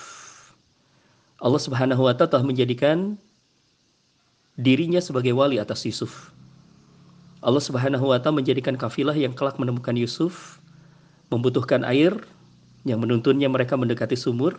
[1.41, 3.17] Allah Subhanahu wa taala telah menjadikan
[4.61, 6.29] dirinya sebagai wali atas Yusuf.
[7.41, 10.61] Allah Subhanahu wa taala menjadikan kafilah yang kelak menemukan Yusuf
[11.33, 12.13] membutuhkan air
[12.85, 14.57] yang menuntunnya mereka mendekati sumur.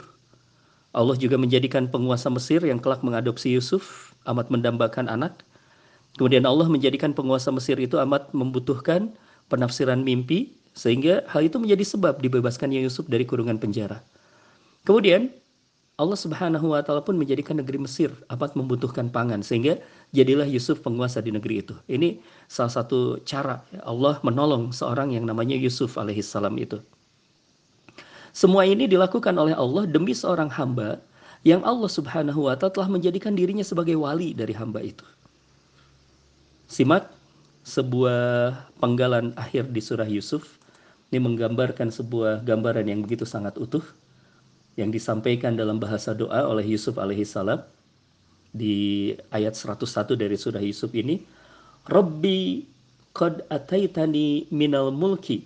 [0.94, 5.46] Allah juga menjadikan penguasa Mesir yang kelak mengadopsi Yusuf amat mendambakan anak
[6.18, 9.14] Kemudian Allah menjadikan penguasa Mesir itu amat membutuhkan
[9.52, 14.04] penafsiran mimpi sehingga hal itu menjadi sebab dibebaskannya Yusuf dari kurungan penjara.
[14.84, 15.30] Kemudian
[16.00, 19.80] Allah Subhanahu wa taala pun menjadikan negeri Mesir amat membutuhkan pangan sehingga
[20.16, 21.76] jadilah Yusuf penguasa di negeri itu.
[21.88, 22.20] Ini
[22.52, 26.84] salah satu cara Allah menolong seorang yang namanya Yusuf alaihissalam itu.
[28.32, 31.02] Semua ini dilakukan oleh Allah demi seorang hamba
[31.48, 35.06] yang Allah Subhanahu wa taala telah menjadikan dirinya sebagai wali dari hamba itu.
[36.70, 37.10] Simak
[37.66, 40.60] sebuah penggalan akhir di surah Yusuf.
[41.10, 43.82] Ini menggambarkan sebuah gambaran yang begitu sangat utuh
[44.78, 47.66] yang disampaikan dalam bahasa doa oleh Yusuf alaihissalam
[48.54, 51.26] di ayat 101 dari surah Yusuf ini.
[51.90, 52.62] Rabbi
[53.18, 55.42] qad ataitani minal mulki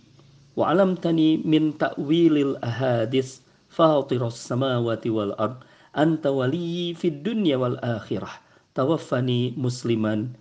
[0.54, 5.66] wa alamtani min ta'wilil ahadis fatiras samawati wal ard
[5.98, 8.42] anta waliyyi fid dunya wal akhirah
[8.74, 10.34] tawaffani musliman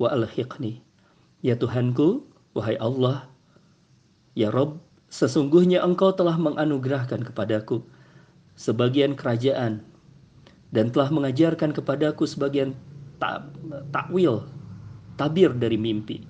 [0.00, 0.80] wa alhiqni.
[1.44, 2.24] Ya Tuhanku,
[2.56, 3.28] wahai Allah,
[4.32, 4.80] ya Rob,
[5.12, 7.84] sesungguhnya Engkau telah menganugerahkan kepadaku
[8.56, 9.84] sebagian kerajaan
[10.72, 12.72] dan telah mengajarkan kepadaku sebagian
[13.92, 14.48] takwil,
[15.20, 16.24] tabir dari mimpi.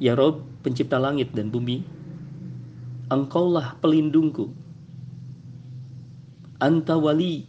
[0.00, 1.84] Ya Rob, pencipta langit dan bumi,
[3.12, 4.48] Engkaulah pelindungku.
[6.64, 7.44] Anta wali,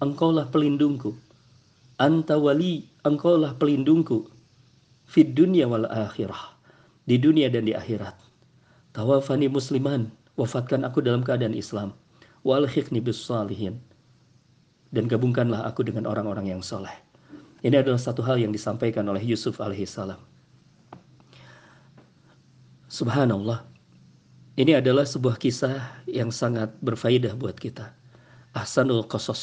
[0.00, 1.12] Engkaulah pelindungku.
[1.94, 4.26] Anta wali, engkaulah pelindungku.
[5.06, 6.58] Fid dunia wal akhirah
[7.06, 8.18] di dunia dan di akhirat.
[8.90, 11.94] Tawafani musliman wafatkan aku dalam keadaan Islam.
[12.42, 13.78] Wal khikni bis salihin
[14.90, 16.92] dan gabungkanlah aku dengan orang-orang yang soleh.
[17.62, 20.18] Ini adalah satu hal yang disampaikan oleh Yusuf alaihissalam
[22.94, 23.66] subhanallah
[24.54, 27.90] ini adalah sebuah kisah yang sangat berfaedah buat kita
[28.54, 29.42] ahsanul qasas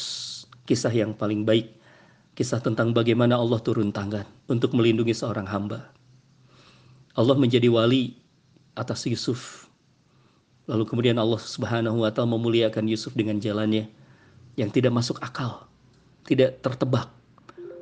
[0.64, 1.82] kisah yang paling baik
[2.32, 5.92] Kisah tentang bagaimana Allah turun tangan untuk melindungi seorang hamba.
[7.12, 8.16] Allah menjadi wali
[8.72, 9.68] atas Yusuf.
[10.64, 13.84] Lalu kemudian Allah Subhanahu wa taala memuliakan Yusuf dengan jalannya
[14.56, 15.68] yang tidak masuk akal,
[16.24, 17.12] tidak tertebak.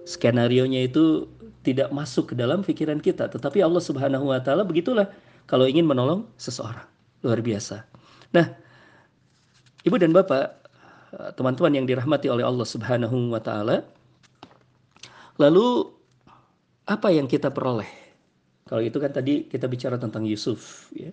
[0.02, 1.30] Skenario-nya itu
[1.62, 5.14] tidak masuk ke dalam pikiran kita, tetapi Allah Subhanahu wa taala begitulah
[5.50, 6.86] kalau ingin menolong seseorang.
[7.26, 7.82] Luar biasa.
[8.30, 8.46] Nah,
[9.82, 10.62] Ibu dan Bapak,
[11.34, 13.82] teman-teman yang dirahmati oleh Allah Subhanahu wa taala,
[15.40, 15.88] Lalu
[16.84, 17.88] apa yang kita peroleh?
[18.68, 21.08] Kalau itu kan tadi kita bicara tentang Yusuf, ya.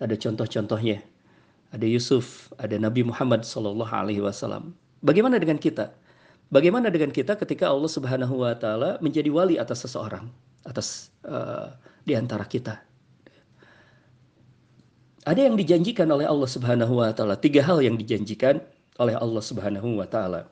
[0.00, 1.04] Ada contoh-contohnya.
[1.76, 4.72] Ada Yusuf, ada Nabi Muhammad Shallallahu Alaihi Wasallam.
[5.04, 5.92] Bagaimana dengan kita?
[6.48, 10.24] Bagaimana dengan kita ketika Allah Subhanahu Wa Taala menjadi wali atas seseorang,
[10.64, 11.76] atas uh,
[12.08, 12.80] di antara kita?
[15.26, 17.34] Ada yang dijanjikan oleh Allah Subhanahu Wa Taala.
[17.34, 18.62] Tiga hal yang dijanjikan
[19.02, 20.46] oleh Allah Subhanahu Wa Taala.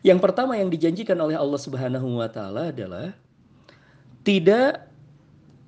[0.00, 3.12] Yang pertama yang dijanjikan oleh Allah Subhanahu wa taala adalah
[4.24, 4.88] tidak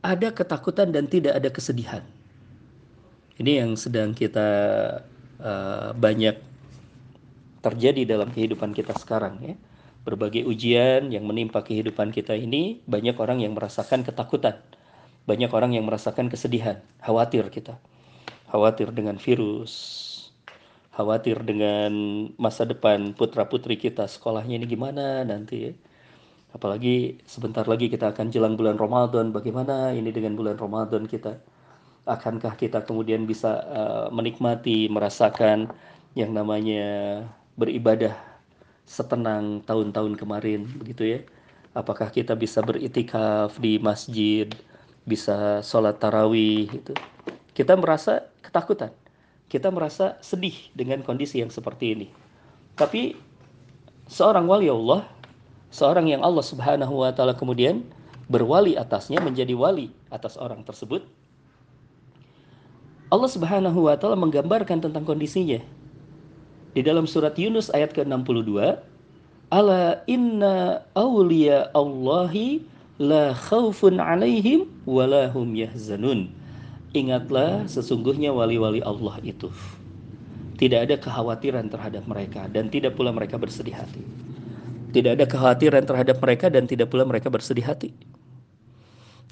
[0.00, 2.00] ada ketakutan dan tidak ada kesedihan.
[3.36, 4.48] Ini yang sedang kita
[5.40, 6.36] uh, banyak
[7.60, 9.54] terjadi dalam kehidupan kita sekarang ya.
[10.02, 14.58] Berbagai ujian yang menimpa kehidupan kita ini banyak orang yang merasakan ketakutan.
[15.22, 17.78] Banyak orang yang merasakan kesedihan, khawatir kita.
[18.50, 19.72] Khawatir dengan virus,
[20.92, 21.92] khawatir dengan
[22.36, 25.72] masa depan putra-putri kita sekolahnya ini gimana nanti ya.
[26.52, 31.40] Apalagi sebentar lagi kita akan jelang bulan Ramadan, bagaimana ini dengan bulan Ramadan kita?
[32.04, 35.72] Akankah kita kemudian bisa uh, menikmati, merasakan
[36.12, 37.24] yang namanya
[37.56, 38.12] beribadah
[38.84, 41.20] setenang tahun-tahun kemarin begitu ya?
[41.72, 44.52] Apakah kita bisa beritikaf di masjid,
[45.04, 46.92] bisa sholat tarawih itu?
[47.52, 48.90] Kita merasa ketakutan
[49.52, 52.08] kita merasa sedih dengan kondisi yang seperti ini.
[52.72, 53.12] Tapi
[54.08, 55.04] seorang wali Allah,
[55.68, 57.84] seorang yang Allah Subhanahu wa taala kemudian
[58.32, 61.04] berwali atasnya menjadi wali atas orang tersebut.
[63.12, 65.60] Allah Subhanahu wa taala menggambarkan tentang kondisinya.
[66.72, 68.80] Di dalam surat Yunus ayat ke-62,
[69.52, 72.64] Ala inna awliya Allahi
[73.02, 76.30] la khaufun alaihim walahum yahzanun.
[76.94, 79.50] Ingatlah sesungguhnya wali-wali Allah itu.
[80.62, 84.06] Tidak ada kekhawatiran terhadap mereka dan tidak pula mereka bersedih hati.
[84.94, 87.90] Tidak ada kekhawatiran terhadap mereka dan tidak pula mereka bersedih hati.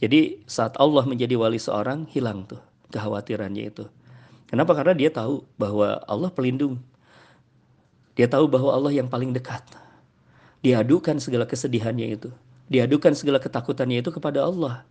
[0.03, 2.59] Jadi saat Allah menjadi wali seorang hilang tuh
[2.91, 3.85] kekhawatirannya itu.
[4.51, 4.75] Kenapa?
[4.75, 6.83] Karena dia tahu bahwa Allah pelindung.
[8.19, 9.63] Dia tahu bahwa Allah yang paling dekat.
[10.65, 12.35] Diadukan segala kesedihannya itu.
[12.71, 14.87] Diadukan segala ketakutannya itu kepada Allah.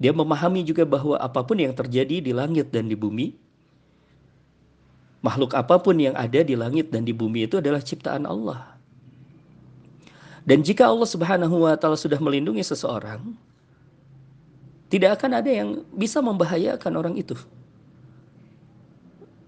[0.00, 3.36] Dia memahami juga bahwa apa pun yang terjadi di langit dan di bumi,
[5.20, 8.74] makhluk apa pun yang ada di langit dan di bumi itu adalah ciptaan Allah.
[10.44, 13.36] Dan jika Allah Subhanahu wa taala sudah melindungi seseorang,
[14.88, 17.36] tidak akan ada yang bisa membahayakan orang itu.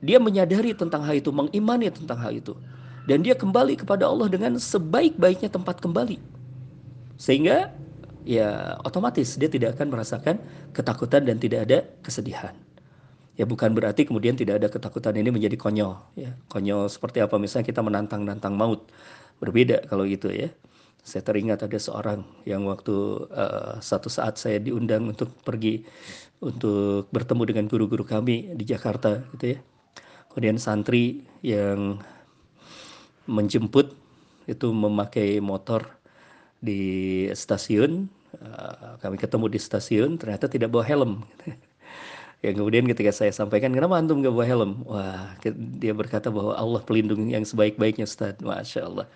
[0.05, 2.53] Dia menyadari tentang hal itu, mengimani tentang hal itu.
[3.09, 6.36] Dan dia kembali kepada Allah dengan sebaik-baiknya tempat kembali.
[7.17, 7.73] Sehingga
[8.27, 10.37] ya otomatis dia tidak akan merasakan
[10.73, 12.55] ketakutan dan tidak ada kesedihan.
[13.37, 16.01] Ya bukan berarti kemudian tidak ada ketakutan ini menjadi konyol.
[16.17, 18.89] Ya, konyol seperti apa misalnya kita menantang-nantang maut.
[19.37, 20.49] Berbeda kalau gitu ya.
[21.07, 25.87] Saya teringat ada seorang yang waktu uh, satu saat saya diundang untuk pergi
[26.43, 29.59] untuk bertemu dengan guru-guru kami di Jakarta gitu ya.
[30.33, 32.01] Kemudian santri yang
[33.29, 33.93] menjemput
[34.49, 35.97] itu memakai motor
[36.61, 36.81] di
[37.33, 38.09] stasiun.
[38.37, 41.13] Uh, kami ketemu di stasiun ternyata tidak bawa helm.
[42.45, 45.33] yang kemudian ketika saya sampaikan kenapa antum gak bawa helm wah
[45.81, 49.09] dia berkata bahwa Allah pelindung yang sebaik-baiknya Ustaz Masya Allah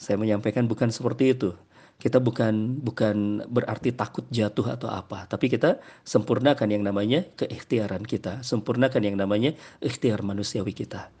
[0.00, 1.52] saya menyampaikan bukan seperti itu.
[2.00, 5.76] Kita bukan bukan berarti takut jatuh atau apa, tapi kita
[6.08, 9.52] sempurnakan yang namanya keikhtiaran kita, sempurnakan yang namanya
[9.84, 11.12] ikhtiar manusiawi kita.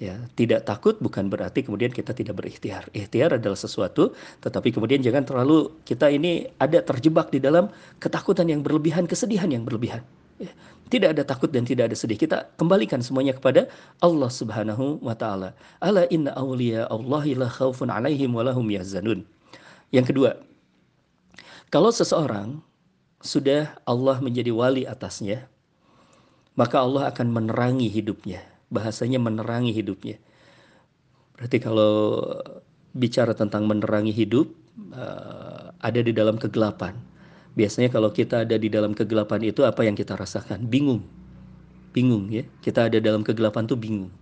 [0.00, 2.88] Ya, tidak takut bukan berarti kemudian kita tidak berikhtiar.
[2.96, 7.68] Ikhtiar adalah sesuatu, tetapi kemudian jangan terlalu kita ini ada terjebak di dalam
[8.00, 10.00] ketakutan yang berlebihan, kesedihan yang berlebihan.
[10.40, 10.48] Ya,
[10.88, 12.16] tidak ada takut dan tidak ada sedih.
[12.16, 13.68] Kita kembalikan semuanya kepada
[14.00, 15.52] Allah Subhanahu wa taala.
[15.84, 19.20] Ala inna awliya Allahi la khaufun alaihim wa lahum yahzanun.
[19.92, 20.40] Yang kedua,
[21.68, 22.64] kalau seseorang
[23.20, 25.44] sudah Allah menjadi wali atasnya,
[26.58, 28.49] maka Allah akan menerangi hidupnya.
[28.70, 30.16] Bahasanya menerangi hidupnya.
[31.34, 32.22] Berarti kalau
[32.94, 34.50] bicara tentang menerangi hidup,
[34.94, 36.94] uh, ada di dalam kegelapan
[37.58, 40.70] Biasanya kalau kita ada di dalam kegelapan itu apa yang kita rasakan?
[40.70, 41.02] Bingung.
[41.90, 42.46] Bingung ya.
[42.62, 44.12] Kita ada dalam kegelapan tuh bingung.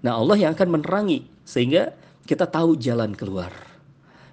[0.00, 1.92] Nah, Allah yang akan menerangi sehingga
[2.24, 3.52] kita tahu jalan keluar.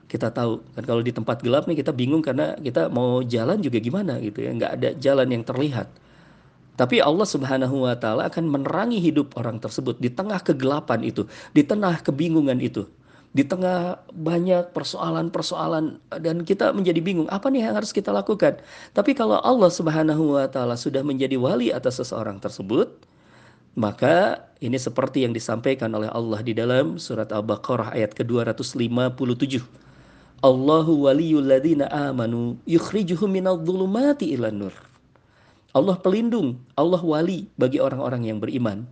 [0.07, 3.81] Kita tahu kan kalau di tempat gelap nih kita bingung karena kita mau jalan juga
[3.81, 5.89] gimana gitu ya, nggak ada jalan yang terlihat.
[6.73, 11.61] Tapi Allah Subhanahu wa taala akan menerangi hidup orang tersebut di tengah kegelapan itu, di
[11.61, 12.89] tengah kebingungan itu
[13.33, 18.61] di tengah banyak persoalan-persoalan dan kita menjadi bingung apa nih yang harus kita lakukan.
[18.93, 22.93] Tapi kalau Allah Subhanahu wa taala sudah menjadi wali atas seseorang tersebut,
[23.73, 29.65] maka ini seperti yang disampaikan oleh Allah di dalam surat Al-Baqarah ayat ke-257.
[30.45, 34.75] Allahu waliyul ladzina amanu yukhrijuhum minadh dhulumati ilan nur.
[35.73, 38.85] Allah pelindung, Allah wali bagi orang-orang yang beriman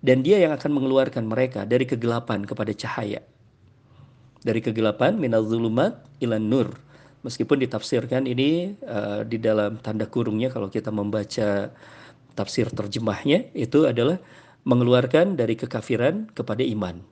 [0.00, 3.20] dan dia yang akan mengeluarkan mereka dari kegelapan kepada cahaya
[4.40, 6.68] dari kegelapan minal zulumat ilan nur.
[7.20, 11.68] Meskipun ditafsirkan ini uh, di dalam tanda kurungnya kalau kita membaca
[12.32, 14.16] tafsir terjemahnya itu adalah
[14.64, 17.04] mengeluarkan dari kekafiran kepada iman.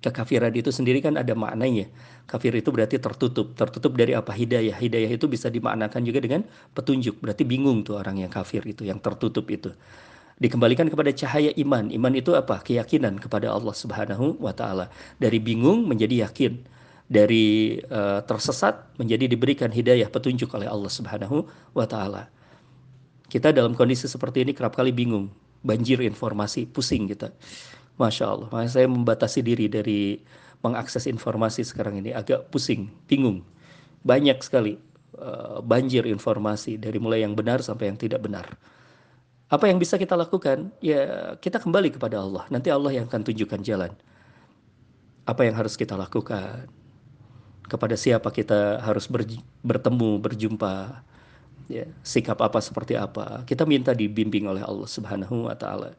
[0.00, 1.84] Kekafiran itu sendiri kan ada maknanya.
[2.24, 3.52] Kafir itu berarti tertutup.
[3.52, 4.32] Tertutup dari apa?
[4.32, 4.72] Hidayah.
[4.72, 6.40] Hidayah itu bisa dimaknakan juga dengan
[6.72, 7.20] petunjuk.
[7.20, 9.76] Berarti bingung tuh orang yang kafir itu, yang tertutup itu
[10.40, 11.92] dikembalikan kepada cahaya iman.
[11.92, 12.64] Iman itu apa?
[12.64, 14.88] Keyakinan kepada Allah Subhanahu wa taala.
[15.20, 16.64] Dari bingung menjadi yakin,
[17.06, 21.44] dari uh, tersesat menjadi diberikan hidayah petunjuk oleh Allah Subhanahu
[21.76, 22.32] wa taala.
[23.30, 25.30] Kita dalam kondisi seperti ini kerap kali bingung,
[25.62, 27.30] banjir informasi, pusing kita.
[28.00, 30.24] Masya Allah, makanya saya membatasi diri dari
[30.64, 33.44] mengakses informasi sekarang ini agak pusing, bingung.
[34.00, 34.80] Banyak sekali
[35.20, 38.56] uh, banjir informasi dari mulai yang benar sampai yang tidak benar.
[39.50, 40.70] Apa yang bisa kita lakukan?
[40.78, 42.46] Ya, kita kembali kepada Allah.
[42.48, 43.92] Nanti Allah yang akan tunjukkan jalan.
[45.26, 46.70] Apa yang harus kita lakukan?
[47.66, 49.26] Kepada siapa kita harus ber,
[49.66, 51.02] bertemu, berjumpa?
[51.66, 53.42] Ya, sikap apa seperti apa?
[53.42, 55.98] Kita minta dibimbing oleh Allah Subhanahu wa taala.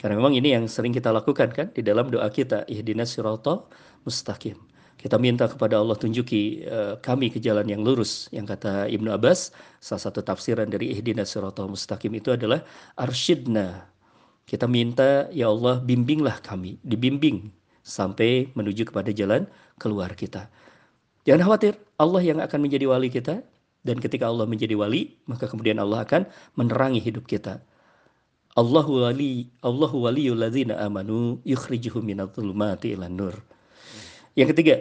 [0.00, 3.68] Karena memang ini yang sering kita lakukan kan di dalam doa kita, ihdinas siratal
[4.08, 4.56] mustaqim.
[4.96, 8.32] Kita minta kepada Allah tunjuki uh, kami ke jalan yang lurus.
[8.32, 12.64] Yang kata Ibnu Abbas, salah satu tafsiran dari ihdinas siratal mustaqim itu adalah
[12.96, 13.92] arsyidna.
[14.48, 17.52] Kita minta ya Allah bimbinglah kami, dibimbing
[17.84, 19.44] sampai menuju kepada jalan
[19.76, 20.48] keluar kita.
[21.28, 23.44] Jangan khawatir, Allah yang akan menjadi wali kita
[23.84, 27.60] dan ketika Allah menjadi wali, maka kemudian Allah akan menerangi hidup kita.
[28.58, 33.34] Allahu wali Allahu waliyul ladzina amanu yukhrijuhum minadh dhulumati ilan nur.
[34.34, 34.74] Yang ketiga,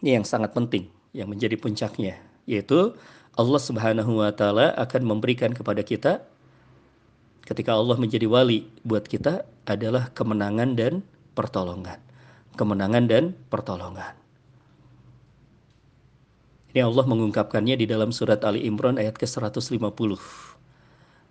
[0.00, 2.16] ini yang sangat penting, yang menjadi puncaknya,
[2.48, 2.96] yaitu
[3.36, 6.24] Allah Subhanahu wa taala akan memberikan kepada kita
[7.44, 11.04] ketika Allah menjadi wali buat kita adalah kemenangan dan
[11.36, 12.00] pertolongan.
[12.56, 14.16] Kemenangan dan pertolongan.
[16.72, 20.16] Ini Allah mengungkapkannya di dalam surat Ali Imran ayat ke-150.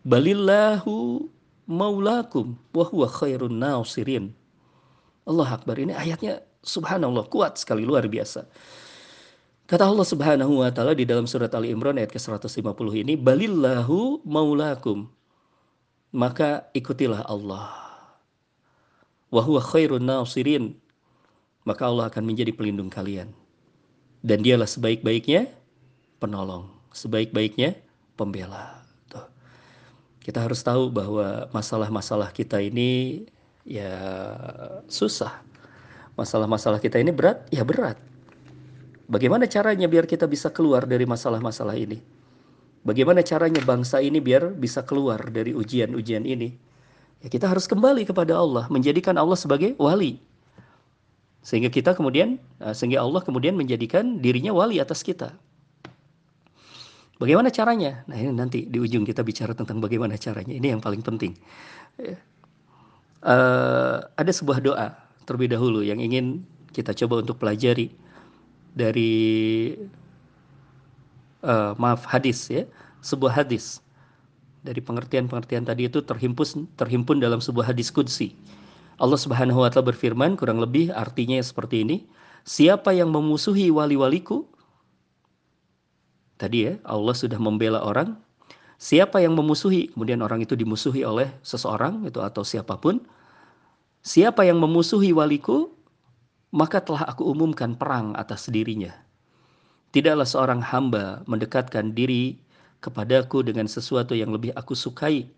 [0.01, 1.29] Balillahu
[1.69, 4.33] maulakum wa huwa khairun nasirin.
[5.29, 5.77] Allah Akbar.
[5.77, 8.49] Ini ayatnya subhanallah kuat sekali luar biasa.
[9.69, 15.07] Kata Allah Subhanahu wa taala di dalam surat Ali Imran ayat ke-150 ini, "Balillahu maulakum."
[16.11, 17.71] Maka ikutilah Allah.
[19.31, 20.75] Wa huwa khairun nasirin.
[21.63, 23.31] Maka Allah akan menjadi pelindung kalian.
[24.19, 25.47] Dan dialah sebaik-baiknya
[26.19, 27.79] penolong, sebaik-baiknya
[28.19, 28.80] pembela.
[30.22, 33.26] Kita harus tahu bahwa masalah-masalah kita ini
[33.65, 33.93] ya
[34.86, 35.41] susah
[36.22, 37.97] masalah-masalah kita ini berat, ya berat.
[39.11, 41.99] Bagaimana caranya biar kita bisa keluar dari masalah-masalah ini?
[42.82, 46.55] Bagaimana caranya bangsa ini biar bisa keluar dari ujian-ujian ini?
[47.22, 50.17] Ya kita harus kembali kepada Allah, menjadikan Allah sebagai wali.
[51.45, 55.36] Sehingga kita kemudian, eh, sehingga Allah kemudian menjadikan dirinya wali atas kita.
[57.22, 58.01] Bagaimana caranya?
[58.09, 60.57] Nah ini nanti di ujung kita bicara tentang bagaimana caranya.
[60.57, 61.38] Ini yang paling penting.
[63.22, 64.97] Uh, ada sebuah doa
[65.30, 66.41] terlebih dahulu yang ingin
[66.74, 67.93] kita coba untuk pelajari
[68.74, 69.78] dari
[71.45, 72.65] uh, maaf hadis ya
[73.05, 73.84] sebuah hadis
[74.61, 78.34] dari pengertian-pengertian tadi itu terhimpun terhimpun dalam sebuah hadis kudsi
[79.01, 81.97] Allah Subhanahu wa taala berfirman kurang lebih artinya seperti ini
[82.45, 84.45] siapa yang memusuhi wali-waliku
[86.41, 88.17] tadi ya Allah sudah membela orang
[88.81, 92.97] siapa yang memusuhi kemudian orang itu dimusuhi oleh seseorang itu atau siapa pun
[94.01, 95.69] Siapa yang memusuhi waliku,
[96.49, 98.89] maka telah aku umumkan perang atas dirinya.
[99.93, 102.41] Tidaklah seorang hamba mendekatkan diri
[102.81, 105.29] kepadaku dengan sesuatu yang lebih aku sukai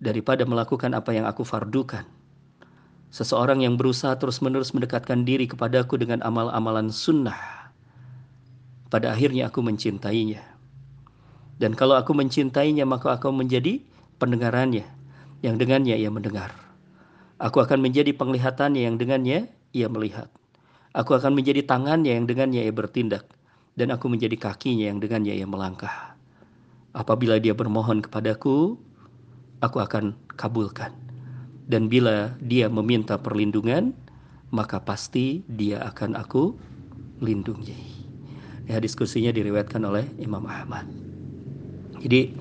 [0.00, 2.08] daripada melakukan apa yang aku fardukan.
[3.12, 7.63] Seseorang yang berusaha terus-menerus mendekatkan diri kepadaku dengan amal-amalan sunnah.
[8.94, 10.38] Pada akhirnya aku mencintainya.
[11.58, 13.82] Dan kalau aku mencintainya maka aku menjadi
[14.22, 14.86] pendengarannya.
[15.42, 16.54] Yang dengannya ia mendengar
[17.42, 20.30] Aku akan menjadi penglihatannya yang dengannya ia melihat.
[20.94, 23.26] Aku akan menjadi tangannya yang dengannya ia bertindak.
[23.74, 26.14] Dan aku menjadi kakinya yang dengannya ia melangkah.
[26.94, 28.78] Apabila dia bermohon kepadaku,
[29.58, 30.94] aku akan kabulkan.
[31.66, 33.90] Dan bila dia meminta perlindungan,
[34.54, 36.54] maka pasti dia akan aku
[37.18, 37.93] lindungi.
[38.64, 40.88] Ya, diskusinya diriwayatkan oleh Imam Ahmad.
[42.00, 42.32] Jadi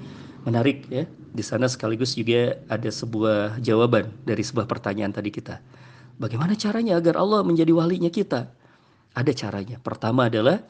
[0.47, 1.03] menarik ya
[1.33, 5.59] di sana sekaligus juga ada sebuah jawaban dari sebuah pertanyaan tadi kita.
[6.21, 8.53] Bagaimana caranya agar Allah menjadi walinya kita?
[9.17, 9.81] Ada caranya.
[9.81, 10.61] Pertama adalah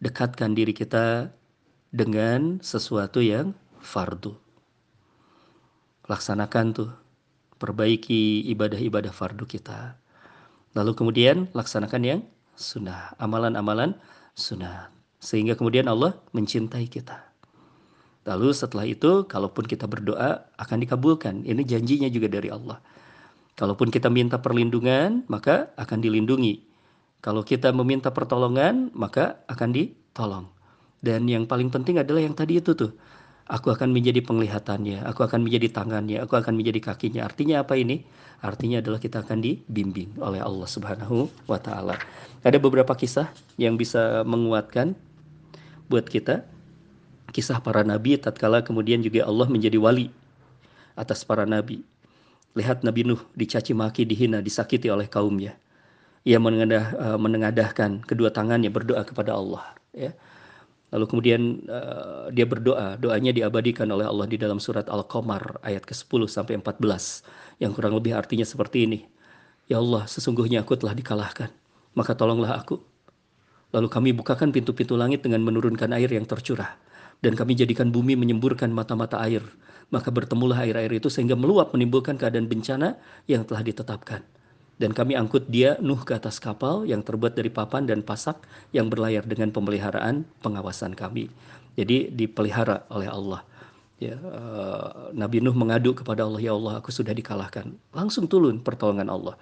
[0.00, 1.28] dekatkan diri kita
[1.92, 4.32] dengan sesuatu yang fardu.
[6.08, 6.90] Laksanakan tuh,
[7.60, 10.00] perbaiki ibadah-ibadah fardu kita.
[10.72, 12.20] Lalu kemudian laksanakan yang
[12.56, 13.96] sunnah, amalan-amalan
[14.32, 14.95] sunnah.
[15.18, 17.26] Sehingga kemudian Allah mencintai kita.
[18.26, 21.46] Lalu setelah itu, kalaupun kita berdoa, akan dikabulkan.
[21.46, 22.82] Ini janjinya juga dari Allah.
[23.54, 26.66] Kalaupun kita minta perlindungan, maka akan dilindungi.
[27.22, 30.46] Kalau kita meminta pertolongan, maka akan ditolong.
[31.00, 32.92] Dan yang paling penting adalah yang tadi itu tuh.
[33.46, 37.22] Aku akan menjadi penglihatannya, aku akan menjadi tangannya, aku akan menjadi kakinya.
[37.22, 38.02] Artinya apa ini?
[38.42, 41.94] Artinya adalah kita akan dibimbing oleh Allah Subhanahu wa taala.
[42.42, 44.98] Ada beberapa kisah yang bisa menguatkan
[45.86, 46.42] buat kita
[47.30, 50.08] kisah para nabi tatkala kemudian juga Allah menjadi wali
[50.96, 51.84] atas para nabi.
[52.56, 55.60] Lihat Nabi Nuh dicaci maki, dihina, disakiti oleh kaumnya.
[56.24, 59.76] Ia menengadah, uh, menengadahkan kedua tangannya berdoa kepada Allah.
[59.92, 60.16] Ya.
[60.94, 66.30] Lalu kemudian uh, dia berdoa, doanya diabadikan oleh Allah di dalam surat Al-Qamar ayat ke-10
[66.30, 69.02] sampai 14 yang kurang lebih artinya seperti ini.
[69.66, 71.50] Ya Allah, sesungguhnya aku telah dikalahkan,
[71.98, 72.78] maka tolonglah aku.
[73.74, 76.78] Lalu kami bukakan pintu-pintu langit dengan menurunkan air yang tercurah
[77.18, 79.42] dan kami jadikan bumi menyemburkan mata-mata air.
[79.86, 82.98] Maka bertemulah air-air itu sehingga meluap menimbulkan keadaan bencana
[83.30, 84.26] yang telah ditetapkan.
[84.76, 88.36] Dan kami angkut dia Nuh ke atas kapal yang terbuat dari papan dan pasak
[88.76, 91.32] yang berlayar dengan pemeliharaan pengawasan kami.
[91.76, 93.40] Jadi dipelihara oleh Allah.
[93.96, 97.72] Ya, uh, Nabi Nuh mengadu kepada Allah, ya Allah, aku sudah dikalahkan.
[97.96, 99.40] Langsung turun pertolongan Allah.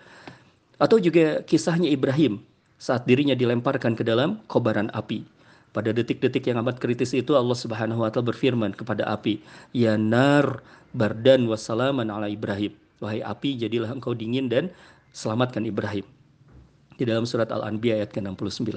[0.79, 2.39] Atau juga kisahnya Ibrahim
[2.79, 5.27] saat dirinya dilemparkan ke dalam kobaran api.
[5.75, 9.43] Pada detik-detik yang amat kritis itu Allah Subhanahu wa taala berfirman kepada api,
[9.75, 10.63] "Ya nar
[10.95, 14.71] bardan wassalaman ala Ibrahim." Wahai api, jadilah engkau dingin dan
[15.15, 16.05] selamatkan Ibrahim.
[16.95, 18.71] Di dalam surat Al-Anbiya ayat ke-69.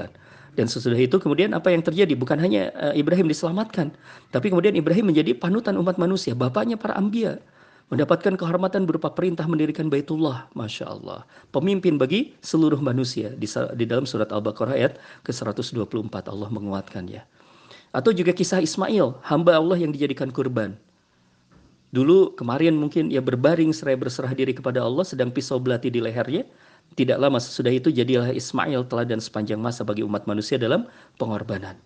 [0.58, 2.18] Dan sesudah itu kemudian apa yang terjadi?
[2.18, 3.94] Bukan hanya uh, Ibrahim diselamatkan,
[4.34, 7.38] tapi kemudian Ibrahim menjadi panutan umat manusia, bapaknya para ambia.
[7.88, 11.24] Mendapatkan kehormatan berupa perintah mendirikan Baitullah, Masya Allah.
[11.56, 13.32] Pemimpin bagi seluruh manusia.
[13.32, 13.48] Di,
[13.80, 17.24] di dalam surat Al-Baqarah ayat ke-124 Allah menguatkannya.
[17.96, 20.76] Atau juga kisah Ismail, hamba Allah yang dijadikan kurban.
[21.96, 26.44] Dulu kemarin mungkin ia berbaring serai berserah diri kepada Allah sedang pisau belati di lehernya.
[27.00, 31.80] Tidak lama sesudah itu jadilah Ismail teladan sepanjang masa bagi umat manusia dalam pengorbanan.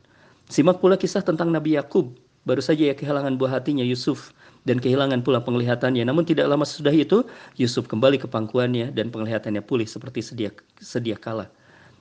[0.50, 2.18] Simak pula kisah tentang Nabi Yakub.
[2.42, 4.34] Baru saja ia kehilangan buah hatinya Yusuf
[4.66, 6.02] dan kehilangan pula penglihatannya.
[6.02, 7.22] Namun tidak lama sesudah itu
[7.62, 10.50] Yusuf kembali ke pangkuannya dan penglihatannya pulih seperti sedia
[10.82, 11.50] sedia kala.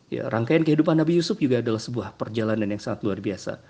[0.09, 3.61] Ya, rangkaian kehidupan Nabi Yusuf juga adalah sebuah perjalanan yang sangat luar biasa.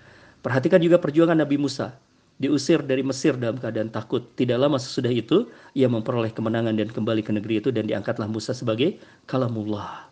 [0.41, 1.93] Perhatikan juga perjuangan Nabi Musa
[2.41, 4.25] diusir dari Mesir dalam keadaan takut.
[4.33, 5.45] Tidak lama sesudah itu,
[5.77, 8.97] ia memperoleh kemenangan dan kembali ke negeri itu dan diangkatlah Musa sebagai
[9.29, 10.09] kalamullah.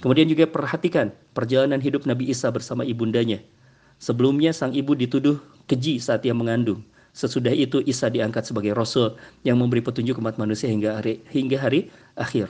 [0.00, 3.44] Kemudian juga perhatikan perjalanan hidup Nabi Isa bersama ibundanya.
[4.00, 5.36] Sebelumnya sang ibu dituduh
[5.68, 6.80] keji saat ia mengandung.
[7.12, 11.90] Sesudah itu Isa diangkat sebagai rasul yang memberi petunjuk umat manusia hingga hari hingga hari
[12.14, 12.48] akhir.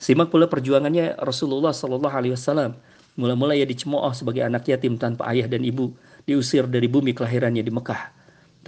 [0.00, 2.72] Simak pula perjuangannya Rasulullah Shallallahu Alaihi Wasallam.
[3.18, 5.92] Mula-mula ia dicemooh sebagai anak yatim tanpa ayah dan ibu,
[6.24, 8.17] diusir dari bumi kelahirannya di Mekah.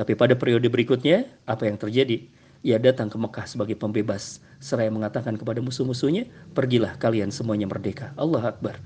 [0.00, 2.24] Tapi pada periode berikutnya, apa yang terjadi?
[2.64, 6.24] Ia datang ke Mekah sebagai pembebas, seraya mengatakan kepada musuh-musuhnya,
[6.56, 8.80] "Pergilah kalian semuanya merdeka." Allah Akbar.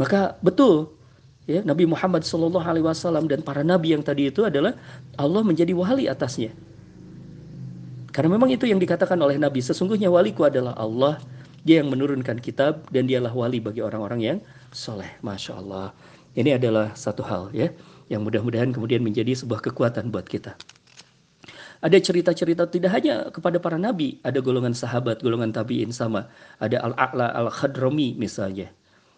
[0.00, 0.96] Maka betul
[1.44, 4.72] ya Nabi Muhammad wasallam dan para nabi yang tadi itu adalah
[5.20, 6.56] Allah menjadi wali atasnya.
[8.16, 11.20] Karena memang itu yang dikatakan oleh Nabi, sesungguhnya waliku adalah Allah,
[11.68, 14.38] dia yang menurunkan kitab dan dialah wali bagi orang-orang yang
[14.72, 15.20] soleh.
[15.20, 15.92] Masya Allah.
[16.32, 17.72] Ini adalah satu hal ya
[18.06, 20.54] yang mudah-mudahan kemudian menjadi sebuah kekuatan buat kita.
[21.84, 26.24] Ada cerita-cerita tidak hanya kepada para nabi, ada golongan sahabat, golongan tabi'in sama.
[26.56, 28.72] Ada Al-A'la Al-Khadrami misalnya.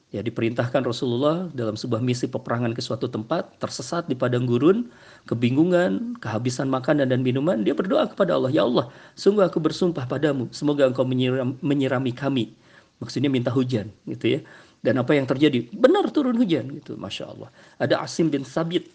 [0.08, 4.88] Ya diperintahkan Rasulullah dalam sebuah misi peperangan ke suatu tempat, tersesat di padang gurun,
[5.28, 10.48] kebingungan, kehabisan makanan dan minuman, dia berdoa kepada Allah, "Ya Allah, sungguh aku bersumpah padamu,
[10.48, 12.56] semoga Engkau menyiram, menyirami kami."
[13.04, 14.40] Maksudnya minta hujan, gitu ya.
[14.78, 15.66] Dan apa yang terjadi?
[15.74, 17.50] Benar turun hujan gitu, masya Allah.
[17.82, 18.86] Ada Asim bin Sabit.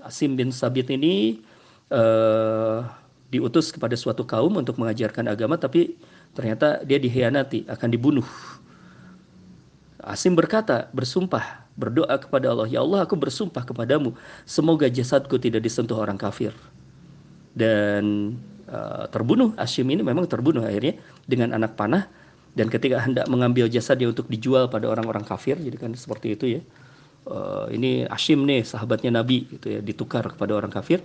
[0.00, 1.40] Asim bin Sabit ini
[1.88, 2.84] uh,
[3.32, 5.96] diutus kepada suatu kaum untuk mengajarkan agama, tapi
[6.36, 8.26] ternyata dia dihianati, akan dibunuh.
[10.00, 15.96] Asim berkata, bersumpah, berdoa kepada Allah, Ya Allah aku bersumpah kepadamu, semoga jasadku tidak disentuh
[16.00, 16.52] orang kafir.
[17.56, 18.36] Dan
[18.68, 22.08] uh, terbunuh, Asim ini memang terbunuh akhirnya dengan anak panah
[22.58, 26.62] dan ketika hendak mengambil jasadnya untuk dijual pada orang-orang kafir jadi kan seperti itu ya.
[27.28, 31.04] Uh, ini Ashim nih sahabatnya Nabi gitu ya ditukar kepada orang kafir.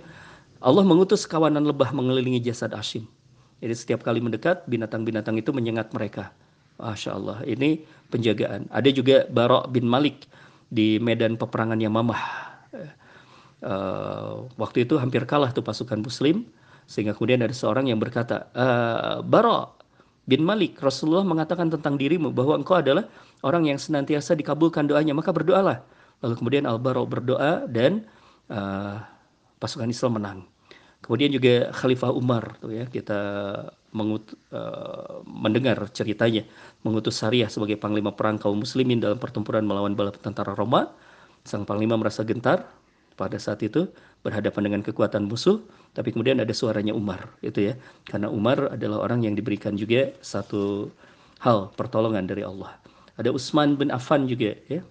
[0.64, 3.04] Allah mengutus kawanan lebah mengelilingi jasad Ashim
[3.60, 6.32] jadi setiap kali mendekat binatang-binatang itu menyengat mereka.
[6.76, 7.80] Masya Allah ini
[8.12, 8.68] penjagaan.
[8.68, 10.28] Ada juga Barok bin Malik
[10.68, 12.20] di medan peperangan Yamamah
[13.64, 16.44] uh, waktu itu hampir kalah tuh pasukan muslim
[16.84, 19.75] sehingga kemudian ada seorang yang berkata uh, Barok
[20.26, 23.06] bin Malik, Rasulullah mengatakan tentang dirimu bahwa engkau adalah
[23.46, 25.86] orang yang senantiasa dikabulkan doanya, maka berdoalah.
[26.20, 28.04] Lalu kemudian Al-Bara berdoa dan
[28.50, 28.98] uh,
[29.62, 30.38] pasukan Islam menang.
[31.04, 33.20] Kemudian juga Khalifah Umar tuh ya kita
[33.94, 36.42] mengut, uh, mendengar ceritanya
[36.82, 40.90] mengutus Syariah sebagai panglima perang kaum muslimin dalam pertempuran melawan bala tentara Roma.
[41.46, 42.66] Sang panglima merasa gentar
[43.14, 43.86] pada saat itu
[44.26, 45.62] berhadapan dengan kekuatan musuh,
[45.96, 47.74] tapi kemudian ada suaranya Umar, itu ya.
[48.04, 50.92] Karena Umar adalah orang yang diberikan juga satu
[51.40, 52.76] hal pertolongan dari Allah.
[53.16, 54.84] Ada Utsman bin Affan juga ya.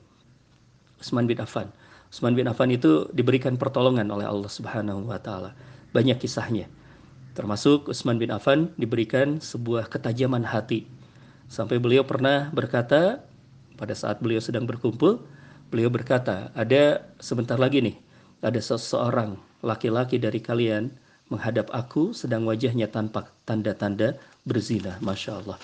[0.97, 1.69] Utsman bin Affan.
[2.09, 5.53] Utsman bin Affan itu diberikan pertolongan oleh Allah Subhanahu wa taala.
[5.93, 6.65] Banyak kisahnya.
[7.37, 10.89] Termasuk Utsman bin Affan diberikan sebuah ketajaman hati.
[11.53, 13.21] Sampai beliau pernah berkata
[13.77, 15.21] pada saat beliau sedang berkumpul,
[15.69, 17.97] beliau berkata, ada sebentar lagi nih
[18.45, 20.93] ada seseorang laki-laki dari kalian
[21.33, 24.13] menghadap aku sedang wajahnya tanpa tanda-tanda
[24.45, 25.01] berzina.
[25.01, 25.57] Masya Allah.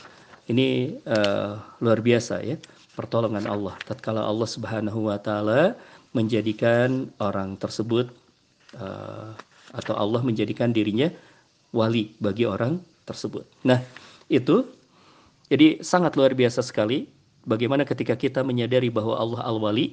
[0.49, 2.57] Ini uh, luar biasa ya
[2.97, 3.77] pertolongan Allah.
[3.85, 5.77] Tatkala Allah Subhanahu wa taala
[6.17, 8.09] menjadikan orang tersebut
[8.75, 9.37] uh,
[9.71, 11.07] atau Allah menjadikan dirinya
[11.71, 13.45] wali bagi orang tersebut.
[13.63, 13.79] Nah,
[14.27, 14.65] itu
[15.51, 17.11] Jadi sangat luar biasa sekali
[17.43, 19.91] bagaimana ketika kita menyadari bahwa Allah Al-Wali,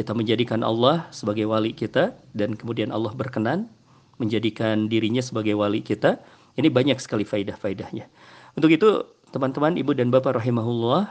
[0.00, 3.68] kita menjadikan Allah sebagai wali kita dan kemudian Allah berkenan
[4.16, 6.16] menjadikan dirinya sebagai wali kita.
[6.56, 8.08] Ini banyak sekali faidah-faidahnya.
[8.56, 11.04] Untuk itu, teman-teman, ibu dan bapak rahimahullah,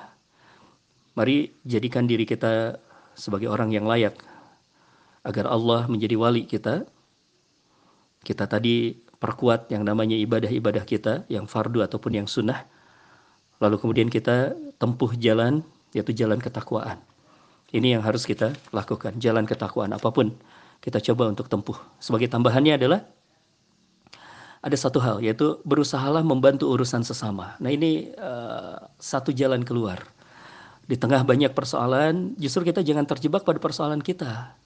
[1.14, 2.82] mari jadikan diri kita
[3.14, 4.18] sebagai orang yang layak
[5.22, 6.86] agar Allah menjadi wali kita.
[8.26, 12.66] Kita tadi perkuat yang namanya ibadah-ibadah kita, yang fardu ataupun yang sunnah.
[13.62, 15.62] Lalu kemudian kita tempuh jalan,
[15.94, 17.09] yaitu jalan ketakwaan.
[17.70, 20.34] Ini yang harus kita lakukan, jalan ketakwaan apa pun
[20.82, 21.78] kita coba untuk tempuh.
[22.02, 23.06] Sebagai tambahannya adalah
[24.60, 27.56] ada satu hal yaitu berusahalah membantu urusan sesama.
[27.62, 30.02] Nah ini uh, satu jalan keluar.
[30.90, 34.58] Di tengah banyak persoalan, justru kita jangan terjebak pada persoalan kita.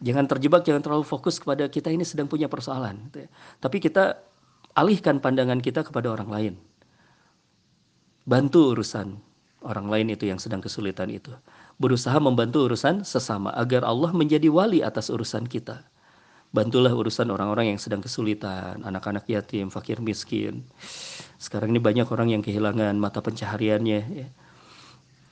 [0.00, 3.12] Jangan terjebak, jangan terlalu fokus kepada kita ini sedang punya persoalan.
[3.60, 4.16] Tapi kita
[4.72, 6.54] alihkan pandangan kita kepada orang lain.
[8.24, 9.33] Bantu urusan
[9.64, 11.32] orang lain itu yang sedang kesulitan itu
[11.78, 15.82] berusaha membantu urusan sesama agar Allah menjadi wali atas urusan kita.
[16.54, 20.62] Bantulah urusan orang-orang yang sedang kesulitan, anak-anak yatim, fakir miskin.
[21.34, 24.00] Sekarang ini banyak orang yang kehilangan mata pencahariannya.
[24.14, 24.28] Ya.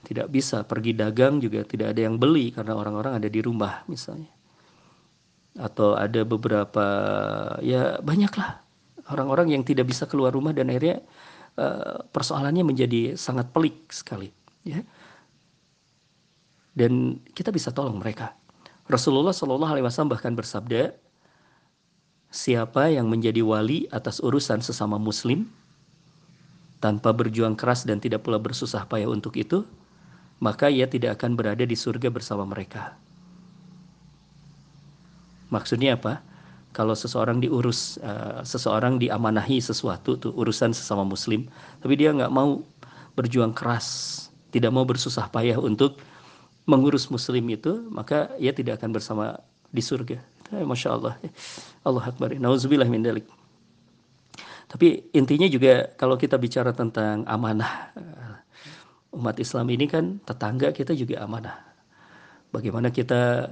[0.02, 4.34] Tidak bisa pergi dagang juga tidak ada yang beli karena orang-orang ada di rumah misalnya.
[5.54, 6.86] Atau ada beberapa
[7.62, 8.58] ya banyaklah
[9.14, 11.06] orang-orang yang tidak bisa keluar rumah dan akhirnya
[12.12, 14.32] persoalannya menjadi sangat pelik sekali.
[14.62, 14.80] Ya
[16.72, 18.32] dan kita bisa tolong mereka.
[18.88, 20.96] Rasulullah Shallallahu Alaihi Wasallam bahkan bersabda,
[22.32, 25.48] siapa yang menjadi wali atas urusan sesama Muslim
[26.82, 29.62] tanpa berjuang keras dan tidak pula bersusah payah untuk itu,
[30.42, 32.96] maka ia tidak akan berada di surga bersama mereka.
[35.52, 36.24] Maksudnya apa?
[36.72, 41.44] Kalau seseorang diurus, uh, seseorang diamanahi sesuatu tuh urusan sesama Muslim,
[41.84, 42.64] tapi dia nggak mau
[43.12, 46.00] berjuang keras, tidak mau bersusah payah untuk
[46.68, 49.24] mengurus muslim itu maka ia tidak akan bersama
[49.72, 50.20] di surga.
[50.52, 51.16] Eh, Masya Allah.
[51.88, 52.36] Allah Akbar.
[52.36, 53.24] Nauzubillah min dalik.
[54.68, 58.34] Tapi intinya juga kalau kita bicara tentang amanah eh,
[59.16, 61.71] umat Islam ini kan tetangga kita juga amanah
[62.52, 63.48] bagaimana kita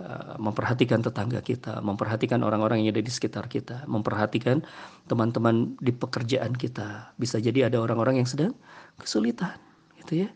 [0.00, 4.62] eh, memperhatikan tetangga kita, memperhatikan orang-orang yang ada di sekitar kita, memperhatikan
[5.10, 7.12] teman-teman di pekerjaan kita.
[7.18, 8.54] Bisa jadi ada orang-orang yang sedang
[8.96, 9.58] kesulitan,
[10.00, 10.28] gitu ya.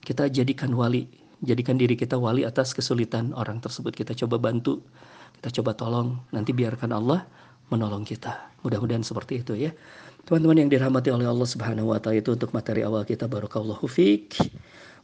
[0.00, 3.92] Kita jadikan wali jadikan diri kita wali atas kesulitan orang tersebut.
[3.92, 4.80] Kita coba bantu,
[5.38, 6.08] kita coba tolong.
[6.32, 7.28] Nanti biarkan Allah
[7.68, 8.54] menolong kita.
[8.64, 9.70] Mudah-mudahan seperti itu ya.
[10.24, 14.40] Teman-teman yang dirahmati oleh Allah Subhanahu wa taala itu untuk materi awal kita barakallahu fik.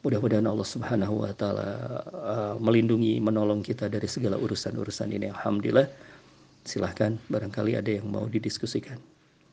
[0.00, 1.68] Mudah-mudahan Allah Subhanahu wa taala
[2.08, 5.28] uh, melindungi, menolong kita dari segala urusan-urusan ini.
[5.28, 5.88] Alhamdulillah.
[6.64, 9.09] Silahkan barangkali ada yang mau didiskusikan.